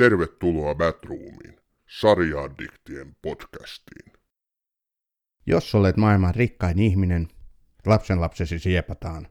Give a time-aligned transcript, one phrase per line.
[0.00, 1.60] Tervetuloa Batroomiin,
[2.00, 4.12] sarjaaddiktien podcastiin.
[5.46, 7.28] Jos olet maailman rikkain ihminen,
[7.86, 9.28] lapsenlapsesi siepataan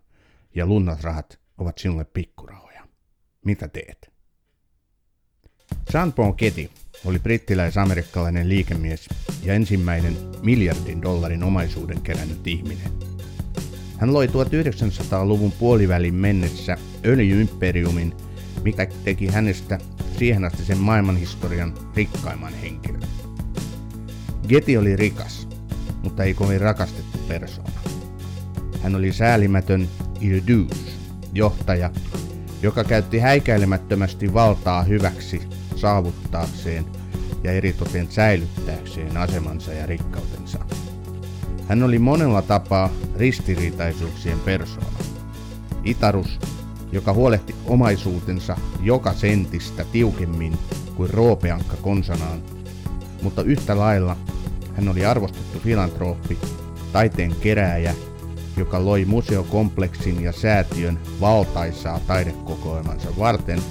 [0.55, 2.88] ja lunnasrahat ovat sinulle pikkurahoja.
[3.46, 4.12] Mitä teet?
[5.94, 6.70] Jean Paul Getty
[7.06, 9.10] oli brittiläis-amerikkalainen liikemies
[9.44, 12.92] ja ensimmäinen miljardin dollarin omaisuuden kerännyt ihminen.
[13.97, 18.28] Hän loi 1900-luvun puolivälin mennessä öljyimperiumin,
[18.63, 19.77] mikä teki hänestä
[20.17, 23.01] siihen asti sen maailmanhistorian rikkaimman henkilön.
[24.47, 25.47] Getty oli rikas,
[26.03, 27.79] mutta ei kovin rakastettu persoona.
[28.84, 29.87] Hän oli säälimätön
[30.21, 30.99] Ildus,
[31.34, 31.91] johtaja,
[32.61, 35.41] joka käytti häikäilemättömästi valtaa hyväksi
[35.76, 36.85] saavuttaakseen
[37.43, 40.59] ja eritoten säilyttääkseen asemansa ja rikkautensa.
[41.67, 44.99] Hän oli monella tapaa ristiriitaisuuksien persoona.
[45.84, 46.39] Itarus,
[46.91, 50.57] joka huolehti omaisuutensa joka sentistä tiukemmin
[50.95, 52.41] kuin roopeankka konsanaan,
[53.21, 54.17] mutta yhtä lailla
[54.73, 56.37] hän oli arvostettu filantrooppi,
[56.91, 57.95] taiteen kerääjä,
[58.57, 63.62] joka loi museokompleksin ja säätiön valtaisaa taidekokoelmansa varten,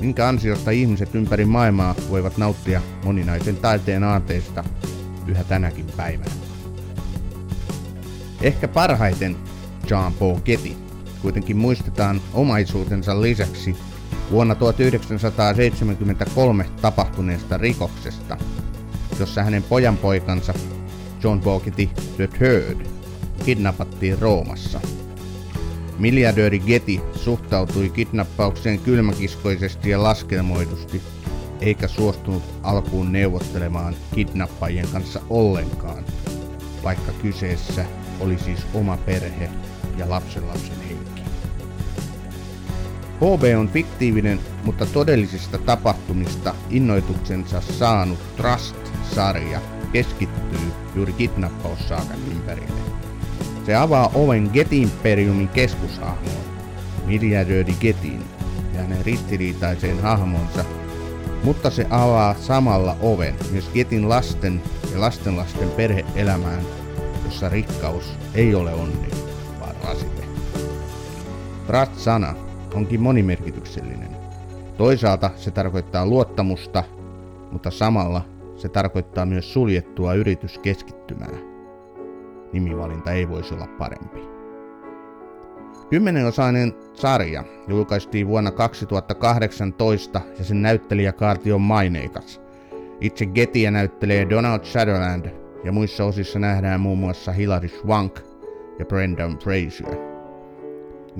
[0.00, 4.64] minkä ansiosta ihmiset ympäri maailmaa voivat nauttia moninaisen taiteen aarteista
[5.26, 6.30] yhä tänäkin päivänä.
[8.40, 9.36] Ehkä parhaiten
[9.90, 10.83] Jean Paul Getty
[11.24, 13.76] kuitenkin muistetaan omaisuutensa lisäksi
[14.30, 18.36] vuonna 1973 tapahtuneesta rikoksesta,
[19.18, 20.54] jossa hänen pojanpoikansa
[21.22, 22.86] John Getty the Third
[23.44, 24.80] kidnappattiin Roomassa.
[25.98, 31.02] Miljardööri Getty suhtautui kidnappaukseen kylmäkiskoisesti ja laskelmoidusti,
[31.60, 36.04] eikä suostunut alkuun neuvottelemaan kidnappajien kanssa ollenkaan,
[36.82, 37.84] vaikka kyseessä
[38.20, 39.50] oli siis oma perhe
[39.98, 41.03] ja lapsenlapsen henki.
[43.16, 49.60] HB on fiktiivinen, mutta todellisista tapahtumista innoituksensa saanut Trust-sarja
[49.92, 52.80] keskittyy juuri kidnappaussaakan ympärille.
[53.66, 56.44] Se avaa oven Get-imperiumin keskushahmoon,
[57.06, 58.24] miljardööri Getin
[58.74, 60.64] ja hänen ristiriitaiseen hahmonsa,
[61.44, 64.62] mutta se avaa samalla oven myös Getin lasten
[64.92, 66.62] ja lastenlasten perheelämään,
[67.24, 69.08] jossa rikkaus ei ole onni,
[69.60, 70.24] vaan rasite.
[71.66, 72.34] Trust-sana
[72.74, 74.16] onkin monimerkityksellinen.
[74.76, 76.84] Toisaalta se tarkoittaa luottamusta,
[77.52, 78.22] mutta samalla
[78.56, 81.38] se tarkoittaa myös suljettua yrityskeskittymää.
[82.52, 84.20] Nimivalinta ei voisi olla parempi.
[85.90, 92.40] Kymmenenosainen sarja julkaistiin vuonna 2018 ja sen näyttelijäkaarti on maineikas.
[93.00, 95.30] Itse Gettiä näyttelee Donald Sutherland
[95.64, 98.18] ja muissa osissa nähdään muun muassa Hilary Swank
[98.78, 100.13] ja Brendan Fraser.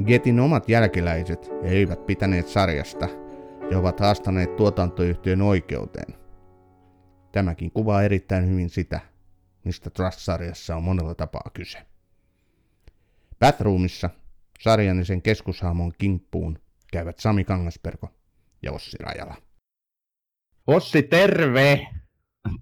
[0.03, 3.09] Getin omat jälkeläiset eivät pitäneet sarjasta
[3.71, 6.15] ja ovat haastaneet tuotantoyhtiön oikeuteen.
[7.32, 9.00] Tämäkin kuvaa erittäin hyvin sitä,
[9.65, 11.78] mistä Trust-sarjassa on monella tapaa kyse.
[13.38, 14.10] Bathroomissa
[14.60, 16.59] sarjan ja sen keskushahmon kimppuun
[16.93, 18.09] käyvät Sami Kangasperko
[18.62, 19.34] ja Ossi Rajala.
[20.66, 21.87] Ossi, terve!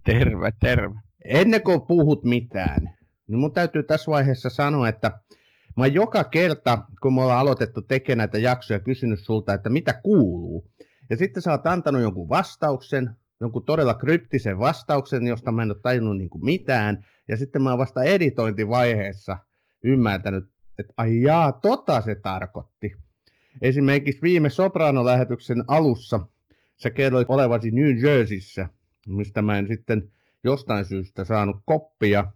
[0.05, 1.01] Terve, terve.
[1.25, 5.21] Ennen kuin puhut mitään, niin mun täytyy tässä vaiheessa sanoa, että
[5.77, 10.71] Mä joka kerta, kun me ollaan aloitettu tekemään näitä jaksoja, kysynyt sulta, että mitä kuuluu.
[11.11, 13.11] Ja sitten sä oot antanut jonkun vastauksen,
[13.41, 17.07] jonkun todella kryptisen vastauksen, josta mä en ole tajunnut niin kuin mitään.
[17.29, 19.39] Ja sitten mä oon vasta editointivaiheessa
[19.85, 20.45] ymmärtänyt,
[20.79, 22.97] että ai jaa, tota se tarkoitti.
[23.63, 26.21] Esimerkiksi viime Soprano-lähetyksen alussa
[26.77, 28.69] sä kerroit olevasi New Jerseyssä,
[29.07, 30.11] mistä mä en sitten
[30.45, 32.33] jostain syystä saanut koppia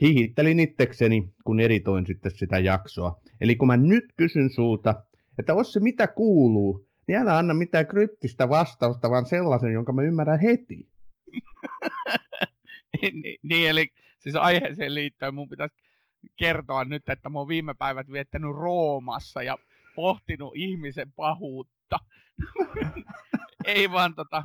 [0.00, 3.20] hihittelin itsekseni, kun editoin sitten sitä jaksoa.
[3.40, 5.04] Eli kun mä nyt kysyn sulta,
[5.38, 10.40] että se mitä kuuluu, niin älä anna mitään kryptistä vastausta, vaan sellaisen, jonka mä ymmärrän
[10.40, 10.88] heti.
[13.02, 13.88] niin, niin, eli
[14.18, 15.74] siis aiheeseen liittyen mun pitäisi
[16.36, 19.58] kertoa nyt, että mä oon viime päivät viettänyt Roomassa ja
[19.96, 21.98] pohtinut ihmisen pahuutta.
[23.64, 24.44] Ei vaan tota,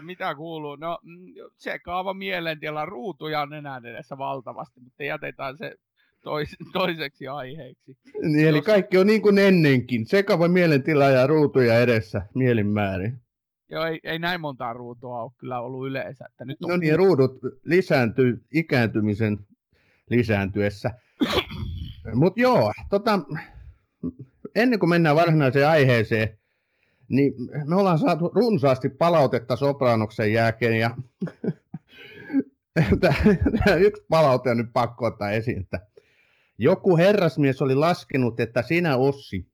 [0.00, 0.76] mitä kuuluu?
[0.76, 1.26] No mm,
[1.56, 5.74] sekaava mielentila, ruutuja on enää edessä valtavasti, mutta jätetään se
[6.22, 7.96] tois, toiseksi aiheeksi.
[8.22, 8.66] Niin, eli Jos...
[8.66, 10.06] kaikki on niin kuin ennenkin.
[10.06, 13.20] Sekava mielentila ja ruutuja edessä mielinmäärin.
[13.70, 16.26] Joo, ei, ei näin montaa ruutua ole kyllä ollut yleensä.
[16.30, 16.70] Että nyt on...
[16.70, 19.38] No niin, ruudut lisääntyy ikääntymisen
[20.10, 20.90] lisääntyessä.
[22.14, 23.20] Mutta joo, tota,
[24.54, 26.38] ennen kuin mennään varsinaiseen aiheeseen,
[27.08, 27.34] niin
[27.66, 30.96] me ollaan saatu runsaasti palautetta Sopranoksen jälkeen ja
[33.86, 35.80] yksi palaute on nyt pakko ottaa esiin, että
[36.58, 39.46] joku herrasmies oli laskenut, että sinä Ossi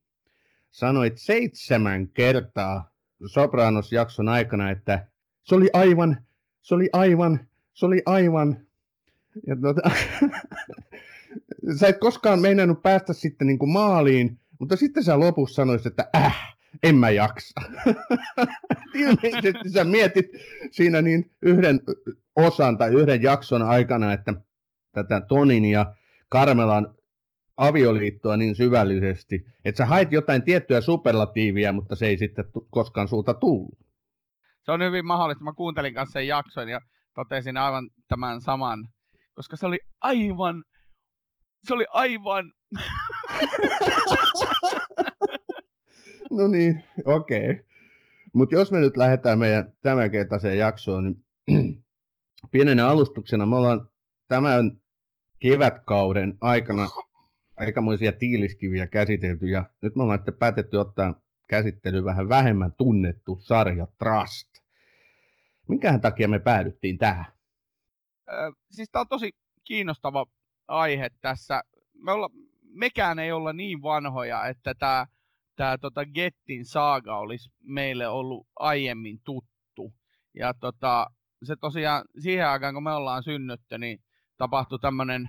[0.70, 2.90] sanoit seitsemän kertaa
[3.26, 5.06] Sopranos-jakson aikana, että
[5.42, 6.16] se oli aivan,
[6.62, 7.40] se oli aivan,
[7.74, 8.66] se oli aivan.
[9.46, 9.90] Ja tuota,
[11.80, 16.08] sä et koskaan meinannut päästä sitten niin kuin maaliin, mutta sitten sä lopussa sanoisit, että
[16.16, 17.60] äh, en mä jaksa.
[18.94, 20.26] Ilmeisesti sä mietit
[20.70, 21.80] siinä niin yhden
[22.36, 24.34] osan tai yhden jakson aikana, että
[24.92, 25.94] tätä Tonin ja
[26.28, 26.94] Karmelan
[27.56, 33.34] avioliittoa niin syvällisesti, että sä hait jotain tiettyä superlatiivia, mutta se ei sitten koskaan sulta
[33.34, 33.78] tullut.
[34.64, 35.44] Se on hyvin mahdollista.
[35.44, 36.80] Mä kuuntelin kanssa sen jakson ja
[37.14, 38.88] totesin aivan tämän saman,
[39.34, 40.64] koska se oli aivan,
[41.64, 42.52] se oli aivan...
[46.36, 47.50] no niin, okei.
[47.50, 47.64] Okay.
[48.32, 51.16] Mutta jos me nyt lähdetään meidän tämänkertaiseen jaksoon,
[51.46, 51.84] niin
[52.52, 53.88] pienenä alustuksena me ollaan
[54.28, 54.80] tämän
[55.38, 56.88] kevätkauden aikana
[57.56, 63.86] aikamoisia tiiliskiviä käsitelty ja nyt me ollaan sitten päätetty ottaa käsittely vähän vähemmän tunnettu sarja
[63.98, 64.48] Trust.
[65.68, 67.26] Minkähän takia me päädyttiin tähän?
[68.28, 69.30] Ö, siis tämä on tosi
[69.64, 70.26] kiinnostava
[70.68, 71.62] aihe tässä.
[71.94, 72.30] Me olla,
[72.62, 75.06] mekään ei olla niin vanhoja, että tämä
[75.56, 79.94] tämä tota Gettin saaga olisi meille ollut aiemmin tuttu.
[80.34, 81.06] Ja tota,
[81.42, 83.98] se tosiaan siihen aikaan, kun me ollaan synnytty, niin
[84.36, 85.28] tapahtui tämmöinen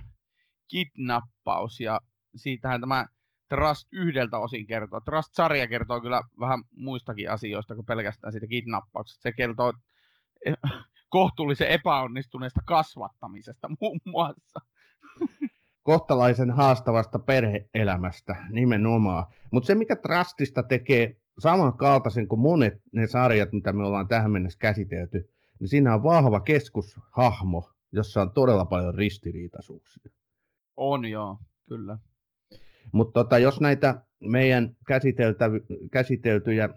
[0.68, 2.00] kidnappaus ja
[2.36, 3.06] siitähän tämä
[3.48, 5.00] Trust yhdeltä osin kertoo.
[5.00, 9.22] Trust-sarja kertoo kyllä vähän muistakin asioista kuin pelkästään siitä kidnappauksesta.
[9.22, 9.72] Se kertoo
[10.46, 10.56] eh,
[11.08, 14.60] kohtuullisen epäonnistuneesta kasvattamisesta muun muassa.
[15.86, 19.26] Kohtalaisen haastavasta perheelämästä nimenomaan.
[19.50, 24.58] Mutta se, mikä Trustista tekee samankaltaisen kuin monet ne sarjat, mitä me ollaan tähän mennessä
[24.58, 25.30] käsitelty,
[25.60, 30.12] niin siinä on vahva keskushahmo, jossa on todella paljon ristiriitaisuuksia.
[30.76, 31.38] On joo,
[31.68, 31.98] kyllä.
[32.92, 34.76] Mutta tota, jos näitä meidän
[35.92, 36.68] käsiteltyjä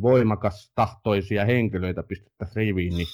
[0.00, 3.08] voimakas tahtoisia henkilöitä pistettäisiin riviin, niin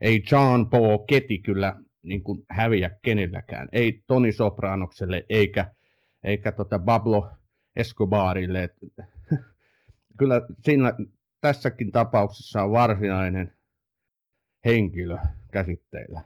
[0.00, 3.68] ei John Paul Keti kyllä niin kuin häviä kenelläkään.
[3.72, 5.74] Ei Toni Sopranokselle eikä,
[6.24, 7.28] eikä tota Pablo
[7.76, 8.62] Escobarille.
[8.62, 8.72] Et,
[10.18, 10.92] kyllä siinä
[11.40, 13.56] tässäkin tapauksessa on varsinainen
[14.64, 15.18] henkilö
[15.52, 16.20] käsitteillä.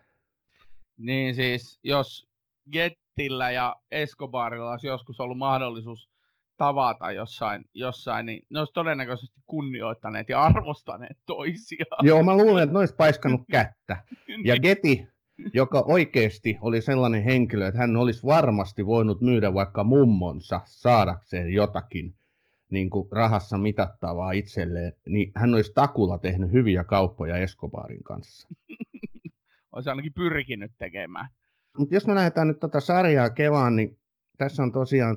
[0.97, 2.29] Niin siis, jos
[2.73, 6.11] Gettillä ja Escobarilla olisi joskus ollut mahdollisuus
[6.57, 12.07] tavata jossain, jossain niin ne olisi todennäköisesti kunnioittaneet ja arvostaneet toisiaan.
[12.07, 13.97] Joo, mä luulen, että ne olisi paiskannut kättä.
[14.45, 14.63] Ja niin.
[15.55, 22.15] Joka oikeasti oli sellainen henkilö, että hän olisi varmasti voinut myydä vaikka mummonsa saadakseen jotakin
[22.71, 28.49] niin kuin rahassa mitattavaa itselleen, niin hän olisi takulla tehnyt hyviä kauppoja Escobarin kanssa.
[29.73, 31.29] olisi ainakin pyrkinyt tekemään.
[31.79, 33.99] Mutta jos me lähdetään nyt tätä sarjaa kevään, niin
[34.39, 35.17] tässä on tosiaan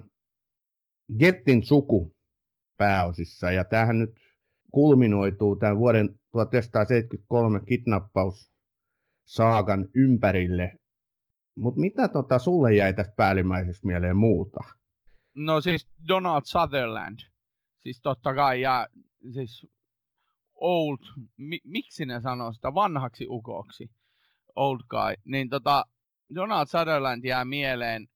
[1.20, 2.16] Gettin suku
[2.78, 4.16] pääosissa, ja tämähän nyt
[4.72, 8.52] kulminoituu tämän vuoden 1973 kidnappaus
[9.32, 10.78] saagan ympärille.
[11.58, 14.60] Mutta mitä tota sulle jäi tästä päällimmäisessä mieleen muuta?
[15.36, 17.20] No siis Donald Sutherland.
[17.80, 18.88] Siis totta kai, ja
[19.34, 19.68] siis
[20.54, 20.98] old,
[21.38, 23.92] mi, miksi ne sanoo sitä vanhaksi ukoksi,
[24.56, 25.86] old guy, niin tota,
[26.36, 28.08] Donald Sutherland jää mieleen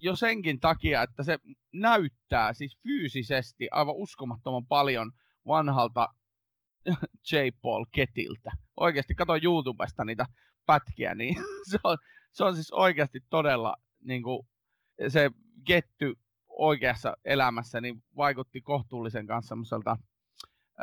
[0.00, 1.38] jo senkin takia, että se
[1.72, 5.12] näyttää siis fyysisesti aivan uskomattoman paljon
[5.46, 6.08] vanhalta
[7.32, 7.36] J.
[7.62, 8.52] Paul Ketiltä.
[8.76, 10.26] Oikeasti kato YouTubesta niitä
[10.66, 11.36] pätkiä, niin
[11.70, 11.98] se on,
[12.32, 14.46] se on siis oikeasti todella niin kuin,
[15.08, 15.30] se
[15.66, 16.14] Ketty
[16.48, 19.96] oikeassa elämässä niin vaikutti kohtuullisen kanssa semmoiselta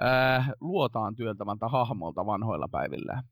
[0.04, 3.24] äh, luotaan työltävältä hahmolta vanhoilla päivillä.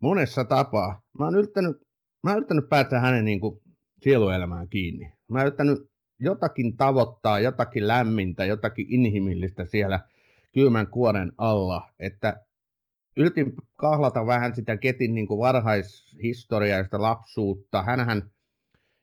[0.00, 1.02] Monessa tapaa.
[1.18, 1.76] Mä oon yrittänyt,
[2.22, 3.60] mä oon yrittänyt päästä hänen niin kuin,
[4.02, 5.12] sieluelämään kiinni.
[5.28, 5.78] Mä oon yrittänyt
[6.20, 10.00] jotakin tavoittaa, jotakin lämmintä, jotakin inhimillistä siellä
[10.52, 12.40] kylmän kuoren alla, että
[13.16, 17.82] yritin kahlata vähän sitä Ketin niin varhaishistoriaa ja sitä lapsuutta.
[17.82, 18.30] Hänhän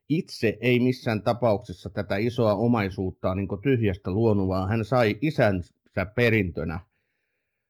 [0.10, 6.79] itse ei missään tapauksessa tätä isoa omaisuutta niin tyhjästä luonut, vaan hän sai isänsä perintönä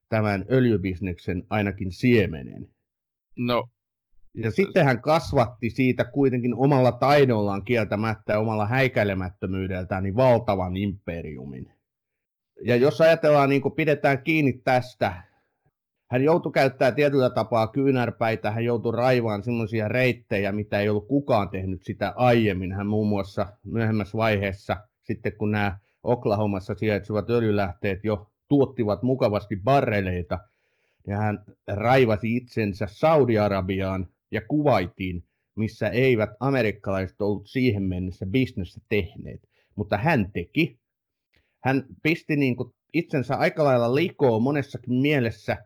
[0.10, 2.70] tämän öljybisneksen ainakin siemenen.
[3.38, 3.70] No,
[4.34, 11.79] ja sitten hän kasvatti siitä kuitenkin omalla taidollaan kieltämättä ja omalla häikäilemättömyydeltään niin valtavan imperiumin.
[12.62, 15.24] Ja jos ajatellaan, niin kuin pidetään kiinni tästä,
[16.12, 21.50] hän joutui käyttämään tietyllä tapaa kyynärpäitä, hän joutui raivaan semmoisia reittejä, mitä ei ollut kukaan
[21.50, 22.72] tehnyt sitä aiemmin.
[22.72, 30.40] Hän muun muassa myöhemmässä vaiheessa, sitten kun nämä Oklahomassa sijaitsevat öljylähteet jo tuottivat mukavasti barreleita,
[31.08, 35.24] ja hän raivasi itsensä Saudi-Arabiaan ja Kuwaitiin,
[35.56, 39.50] missä eivät amerikkalaiset ollut siihen mennessä bisnestä tehneet.
[39.76, 40.80] Mutta hän teki.
[41.64, 45.58] Hän pisti niin kuin itsensä aika lailla likoon monessakin mielessä.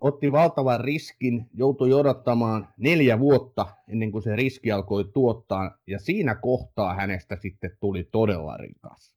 [0.00, 6.34] Otti valtavan riskin, joutui odottamaan neljä vuotta ennen kuin se riski alkoi tuottaa, ja siinä
[6.34, 9.16] kohtaa hänestä sitten tuli todella rikas.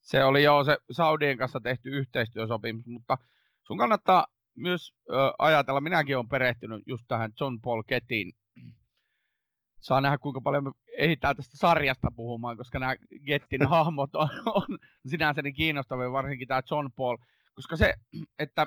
[0.00, 3.18] Se oli jo se Saudien kanssa tehty yhteistyösopimus, mutta
[3.66, 8.32] sun kannattaa myös ö, ajatella, minäkin olen perehtynyt just tähän John Paul Kettiin.
[9.80, 14.78] Saa nähdä, kuinka paljon me ehditään tästä sarjasta puhumaan, koska nämä Gettin hahmot on, on
[15.06, 17.16] sinänsä niin kiinnostavia, varsinkin tämä John Paul,
[17.54, 17.94] koska se,
[18.38, 18.66] että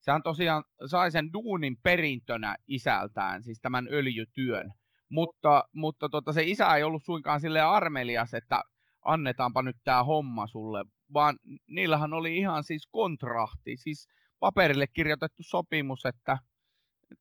[0.00, 4.72] sehän tosiaan sai sen duunin perintönä isältään, siis tämän öljytyön,
[5.08, 8.62] mutta, mutta tota, se isä ei ollut suinkaan sille armelias, että
[9.04, 14.08] annetaanpa nyt tämä homma sulle, vaan niillähän oli ihan siis kontrahti, siis
[14.40, 16.38] paperille kirjoitettu sopimus, että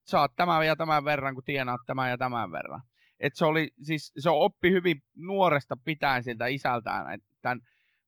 [0.03, 2.81] saat tämän ja tämän verran, kun tienaat tämän ja tämän verran.
[3.19, 7.59] Et se, oli, siis, se oppi hyvin nuoresta pitäen siltä isältään tämän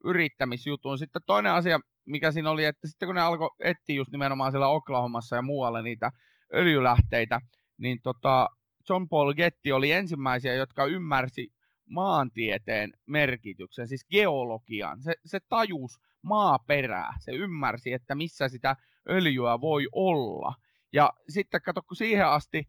[0.04, 0.98] yrittämisjutun.
[0.98, 4.68] Sitten toinen asia, mikä siinä oli, että sitten kun ne alkoi etsiä just nimenomaan siellä
[4.68, 6.12] Oklahomassa ja muualle niitä
[6.54, 7.42] öljylähteitä,
[7.78, 8.48] niin tota,
[8.90, 11.48] John Paul Getty oli ensimmäisiä, jotka ymmärsi
[11.90, 15.02] maantieteen merkityksen, siis geologian.
[15.02, 18.76] Se, se tajus maaperää, se ymmärsi, että missä sitä
[19.10, 20.54] öljyä voi olla.
[20.94, 22.64] Ja sitten kato, kun siihen asti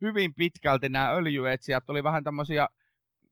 [0.00, 2.68] hyvin pitkälti nämä öljyetsijät oli vähän tämmöisiä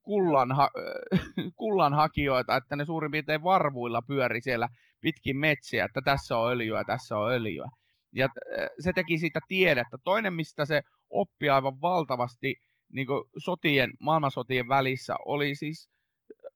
[0.02, 0.70] kullanha,
[1.56, 4.68] kullanhakijoita, että ne suurin piirtein varvuilla pyöri siellä
[5.00, 7.68] pitkin metsiä, että tässä on öljyä, tässä on öljyä.
[8.12, 9.98] Ja äh, se teki siitä tiedettä.
[10.04, 12.56] Toinen, mistä se oppi aivan valtavasti
[12.92, 13.06] niin
[13.38, 15.90] sotien, maailmansotien välissä, oli siis
[16.30, 16.52] äh,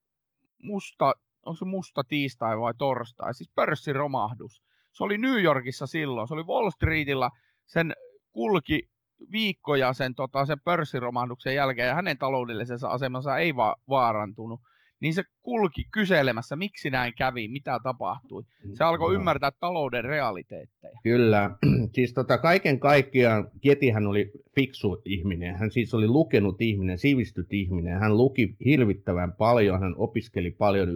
[0.63, 1.15] musta,
[1.47, 4.63] onko se musta tiistai vai torstai, siis pörssiromahdus.
[4.93, 7.31] Se oli New Yorkissa silloin, se oli Wall Streetillä,
[7.67, 7.93] sen
[8.33, 8.89] kulki
[9.33, 14.61] viikkoja sen, tota, sen pörssiromahduksen jälkeen ja hänen taloudellisessa asemansa ei va- vaarantunut,
[15.01, 18.43] niin se kulki kyselemässä, miksi näin kävi, mitä tapahtui.
[18.75, 21.01] Se alkoi ymmärtää talouden realiteetteja.
[21.03, 21.51] Kyllä.
[21.95, 25.57] Siis tota, kaiken kaikkiaan Ketihän oli fiksu ihminen.
[25.57, 27.99] Hän siis oli lukenut ihminen, sivistyt ihminen.
[27.99, 30.89] Hän luki hirvittävän paljon, hän opiskeli paljon,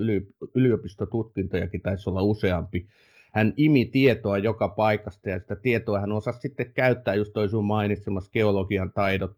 [0.54, 2.86] yliopistotutkintojakin taisi olla useampi
[3.34, 7.64] hän imi tietoa joka paikasta ja sitä tietoa hän osasi sitten käyttää just toi sun
[7.64, 9.36] mainitsemassa geologian taidot.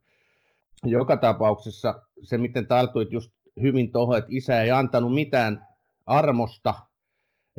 [0.85, 3.33] Joka tapauksessa se, miten tartuit just
[3.63, 5.67] hyvin tuohon, että isä ei antanut mitään
[6.07, 6.75] armosta,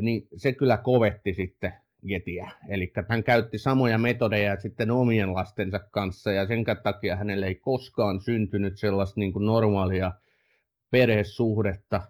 [0.01, 1.73] niin se kyllä kovetti sitten
[2.07, 2.51] Getiä.
[2.69, 8.21] Eli hän käytti samoja metodeja sitten omien lastensa kanssa ja sen takia hänelle ei koskaan
[8.21, 10.11] syntynyt sellaista niin kuin normaalia
[10.91, 12.01] perhesuhdetta,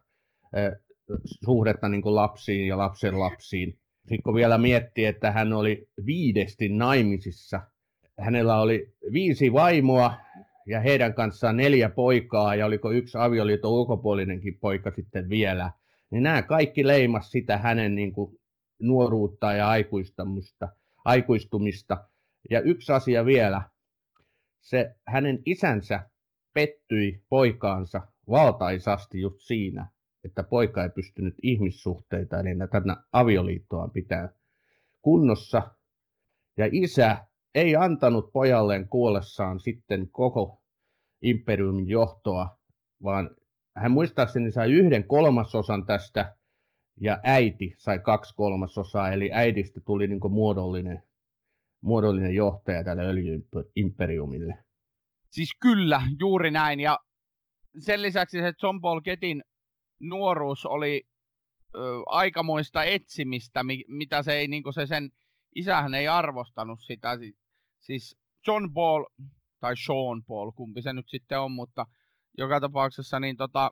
[1.46, 3.80] suhdetta niin kuin lapsiin ja lapsen lapsiin.
[4.06, 7.62] Sitten kun vielä miettii, että hän oli viidesti naimisissa,
[8.20, 10.14] hänellä oli viisi vaimoa
[10.66, 15.72] ja heidän kanssaan neljä poikaa ja oliko yksi avioliiton ulkopuolinenkin poika sitten vielä,
[16.10, 18.40] niin nämä kaikki leimas sitä hänen niin kuin
[18.82, 20.70] nuoruutta ja aikuistumista,
[21.06, 22.08] aikuistumista.
[22.50, 23.62] Ja yksi asia vielä,
[24.62, 26.10] se hänen isänsä
[26.54, 29.88] pettyi poikaansa valtaisasti just siinä,
[30.26, 34.30] että poika ei pystynyt ihmissuhteita, eli tätä avioliittoa pitää
[35.02, 35.62] kunnossa.
[36.58, 37.18] Ja isä
[37.56, 40.62] ei antanut pojalleen kuollessaan sitten koko
[41.22, 42.58] imperiumin johtoa,
[43.04, 43.30] vaan
[43.76, 46.36] hän muistaakseni sai yhden kolmasosan tästä,
[47.02, 51.04] ja äiti sai kaksi kolmasosaa, eli äidistä tuli niin muodollinen,
[51.82, 54.58] muodollinen johtaja tälle öljyimperiumille.
[55.30, 57.00] Siis kyllä, juuri näin, ja
[57.80, 59.44] sen lisäksi se John Paul Ketin
[60.00, 61.04] nuoruus oli
[61.76, 65.12] ö, aikamoista etsimistä, mi, mitä se ei, niin se sen
[65.56, 67.10] isähän ei arvostanut sitä.
[67.80, 69.06] Siis John Paul,
[69.60, 71.86] tai Sean Paul, kumpi se nyt sitten on, mutta
[72.38, 73.72] joka tapauksessa niin tota,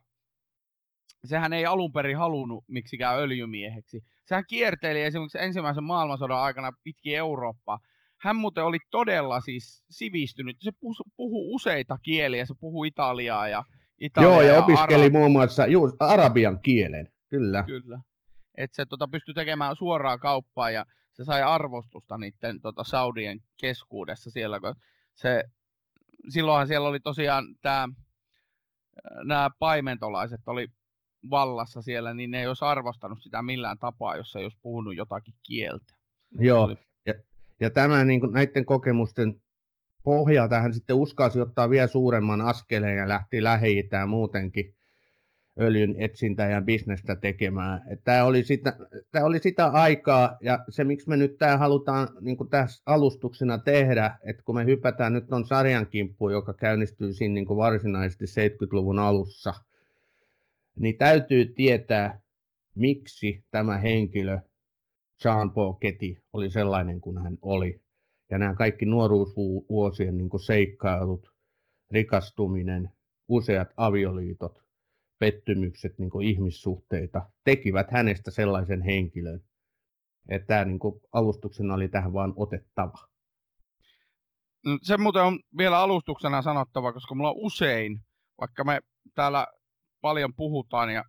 [1.25, 4.03] sehän ei alun perin halunnut miksikään öljymieheksi.
[4.25, 7.79] Sehän kierteili esimerkiksi ensimmäisen maailmansodan aikana pitkin Eurooppaa.
[8.21, 10.57] Hän muuten oli todella siis sivistynyt.
[10.59, 10.71] Se
[11.15, 13.63] puhuu useita kieliä, se puhuu italiaa ja
[14.03, 15.13] Italia Joo, ja, ja opiskeli Arab...
[15.13, 17.63] muun muassa juu, arabian kielen, kyllä.
[17.63, 17.99] Kyllä.
[18.57, 24.31] Että se tota, pystyi tekemään suoraa kauppaa ja se sai arvostusta niiden tota, Saudien keskuudessa
[24.31, 24.75] siellä, kun
[25.15, 25.43] se,
[26.29, 27.89] silloinhan siellä oli tosiaan tämä,
[29.23, 30.67] nämä paimentolaiset oli
[31.29, 35.33] vallassa siellä, niin ne ei olisi arvostanut sitä millään tapaa, jos ei olisi puhunut jotakin
[35.43, 35.95] kieltä.
[36.39, 36.75] Joo, oli...
[37.05, 37.13] ja,
[37.59, 39.41] ja tämä niin kuin, näiden kokemusten
[40.03, 44.75] pohjalta hän sitten uskalsi ottaa vielä suuremman askeleen ja lähti lähi muutenkin
[45.59, 47.81] öljyn etsintää ja bisnestä tekemään.
[48.03, 48.77] Tämä oli, sitä,
[49.11, 54.17] tämä oli sitä aikaa, ja se miksi me nyt tämä halutaan niin tässä alustuksena tehdä,
[54.23, 59.53] että kun me hypätään nyt on sarjan kimppuun, joka käynnistyy siinä niin varsinaisesti 70-luvun alussa,
[60.79, 62.19] niin täytyy tietää,
[62.75, 64.39] miksi tämä henkilö
[65.25, 67.82] Jean Paul Getty oli sellainen kuin hän oli.
[68.33, 71.33] Ja nämä kaikki nuoruusvuosien niin seikkailut,
[71.91, 72.89] rikastuminen,
[73.27, 74.63] useat avioliitot,
[75.19, 79.41] pettymykset, niin ihmissuhteita, tekivät hänestä sellaisen henkilön,
[80.29, 80.79] että tämä niin
[81.11, 83.07] alustuksena oli tähän vaan otettava.
[84.65, 87.99] No, se muuten on vielä alustuksena sanottava, koska mulla on usein,
[88.41, 88.79] vaikka me
[89.15, 89.47] täällä
[90.01, 91.03] paljon puhutaan ja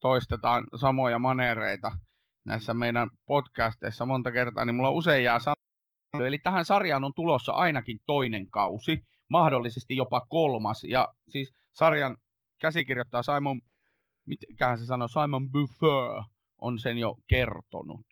[0.00, 1.92] toistetaan samoja manereita
[2.44, 5.38] näissä meidän podcasteissa monta kertaa, niin mulla usein jää
[6.12, 6.28] sanoa.
[6.28, 10.84] Eli tähän sarjaan on tulossa ainakin toinen kausi, mahdollisesti jopa kolmas.
[10.84, 12.16] Ja siis sarjan
[12.60, 13.60] käsikirjoittaja Simon,
[14.26, 16.22] mitähän se sanoo, Simon Buffer
[16.58, 18.06] on sen jo kertonut.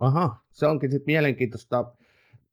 [0.00, 1.94] Aha, se onkin sitten mielenkiintoista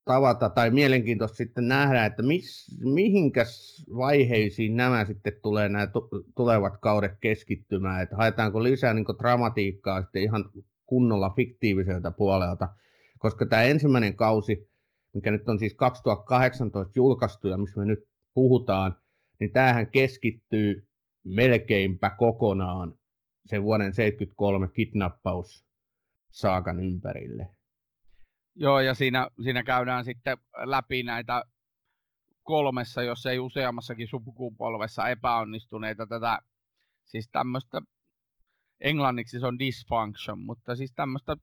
[0.05, 5.88] tavata tai mielenkiintoista sitten nähdä, että mis, mihinkäs vaiheisiin nämä sitten tulee nämä
[6.36, 10.46] tulevat kaudet keskittymään, että haetaanko lisää niin dramatiikkaa sitten ihan
[10.86, 12.67] kunnolla fiktiiviseltä puolelta,
[13.19, 14.69] koska tämä ensimmäinen kausi,
[15.13, 17.99] mikä nyt on siis 2018 julkaistu ja missä me nyt
[18.33, 18.95] puhutaan,
[19.39, 20.87] niin tämähän keskittyy
[21.25, 22.93] melkeinpä kokonaan
[23.45, 25.65] sen vuoden 73 kidnappaus
[26.31, 27.47] saakan ympärille.
[28.55, 31.43] Joo, ja siinä, siinä käydään sitten läpi näitä
[32.43, 36.39] kolmessa, jos ei useammassakin sukupolvessa epäonnistuneita tätä,
[37.05, 37.81] siis tämmöistä,
[38.81, 41.37] englanniksi se on dysfunction, mutta siis tämmöistä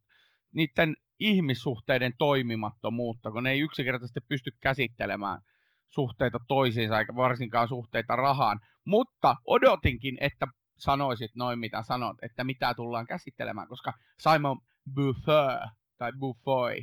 [0.57, 5.41] niiden ihmissuhteiden toimimattomuutta, kun ne ei yksinkertaisesti pysty käsittelemään
[5.89, 8.61] suhteita toisiinsa, eikä varsinkaan suhteita rahaan.
[8.85, 10.47] Mutta odotinkin, että
[10.79, 14.59] sanoisit noin mitä sanot, että mitä tullaan käsittelemään, koska Simon
[14.95, 16.77] Buffer tai Buffoy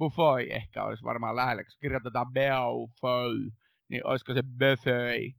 [0.00, 3.50] Buffoi ehkä olisi varmaan lähellä, koska kirjoitetaan Beaufoy,
[3.88, 5.34] niin olisiko se Buffoi.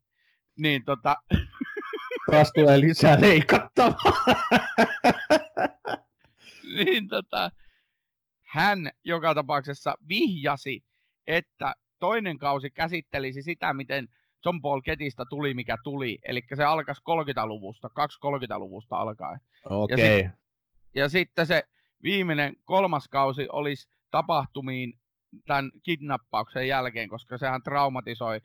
[0.58, 1.16] Niin tota...
[2.32, 4.24] Taas tulee lisää leikattavaa.
[6.76, 7.52] niin tota,
[8.52, 10.84] hän joka tapauksessa vihjasi,
[11.28, 14.08] että toinen kausi käsittelisi sitä, miten
[14.46, 16.20] John Paul Ketistä tuli mikä tuli.
[16.24, 19.40] Eli se alkaisi 30-luvusta, 2-30-luvusta alkaen.
[19.66, 19.96] Okei.
[19.96, 20.20] Okay.
[20.20, 20.40] Ja, sit,
[20.96, 21.64] ja sitten se
[22.04, 24.94] viimeinen kolmas kausi olisi tapahtumiin
[25.48, 28.42] tämän kidnappauksen jälkeen, koska sehän traumatisoi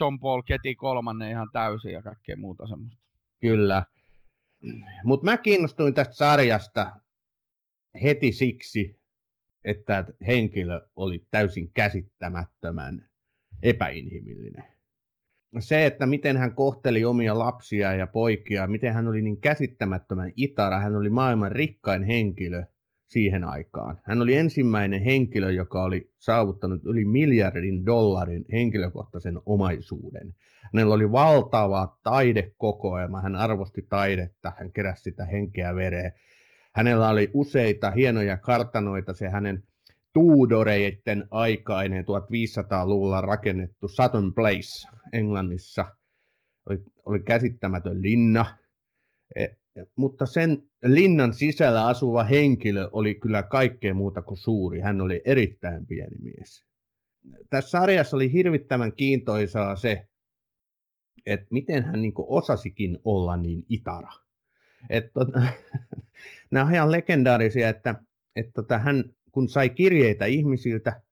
[0.00, 3.02] John Paul Ketty kolmannen ihan täysin ja kaikkea muuta semmoista.
[3.40, 3.84] Kyllä.
[5.04, 6.92] Mutta mä kiinnostuin tästä sarjasta
[8.02, 9.03] heti siksi,
[9.64, 13.08] että henkilö oli täysin käsittämättömän
[13.62, 14.64] epäinhimillinen.
[15.58, 20.80] Se, että miten hän kohteli omia lapsia ja poikia, miten hän oli niin käsittämättömän itara,
[20.80, 22.64] hän oli maailman rikkain henkilö–
[23.14, 24.00] siihen aikaan.
[24.04, 30.34] Hän oli ensimmäinen henkilö, joka oli saavuttanut yli miljardin dollarin henkilökohtaisen omaisuuden.
[30.62, 36.12] Hänellä oli valtava taidekokoelma, hän arvosti taidetta, hän keräsi sitä henkeä vereä.
[36.76, 39.62] Hänellä oli useita hienoja kartanoita, se hänen
[40.12, 45.84] Tudoreiden aikainen 1500-luvulla rakennettu Sutton Place Englannissa
[46.70, 48.58] oli, oli käsittämätön linna.
[49.36, 49.46] E,
[49.96, 54.80] mutta sen linnan sisällä asuva henkilö oli kyllä kaikkea muuta kuin suuri.
[54.80, 56.64] Hän oli erittäin pieni mies.
[57.50, 60.08] Tässä sarjassa oli hirvittävän kiintoisaa se,
[61.26, 64.23] että miten hän niin osasikin olla niin itara.
[64.90, 65.42] Että, tota,
[66.50, 67.94] nämä on ihan legendaarisia, että,
[68.36, 71.02] että tota, hän kun sai kirjeitä ihmisiltä,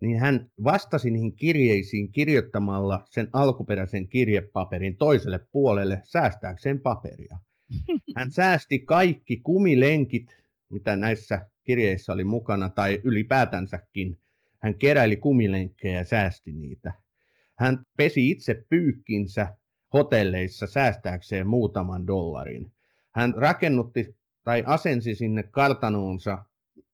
[0.00, 7.38] niin hän vastasi niihin kirjeisiin kirjoittamalla sen alkuperäisen kirjepaperin toiselle puolelle säästääkseen paperia.
[8.16, 10.36] Hän säästi kaikki kumilenkit,
[10.70, 14.18] mitä näissä kirjeissä oli mukana, tai ylipäätänsäkin.
[14.62, 16.92] Hän keräili kumilenkkejä ja säästi niitä.
[17.58, 19.56] Hän pesi itse pyykkinsä
[19.92, 22.72] hotelleissa säästääkseen muutaman dollarin.
[23.16, 26.44] Hän rakennutti tai asensi sinne kartanoonsa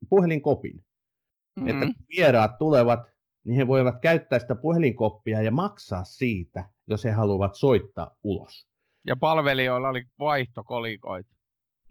[0.08, 0.76] puhelinkopin.
[0.76, 1.68] Mm-hmm.
[1.68, 3.00] Että kun vieraat tulevat,
[3.44, 8.66] niin he voivat käyttää sitä puhelinkoppia ja maksaa siitä, jos he haluavat soittaa ulos.
[9.06, 11.34] Ja palvelijoilla oli vaihtokolikoita.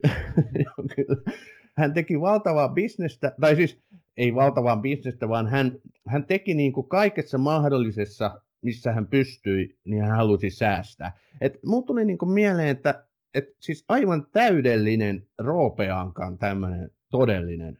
[1.78, 3.84] hän teki valtavaa bisnestä, tai siis
[4.18, 5.72] ei valtavaa bisnestä, vaan hän,
[6.08, 11.18] hän teki niin kuin kaikessa mahdollisessa, missä hän pystyi, niin hän halusi säästää.
[11.42, 17.80] Et tuli niin kuin mieleen, että et siis aivan täydellinen Roopeankan tämmöinen todellinen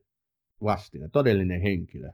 [0.64, 2.10] vastine, todellinen henkilö.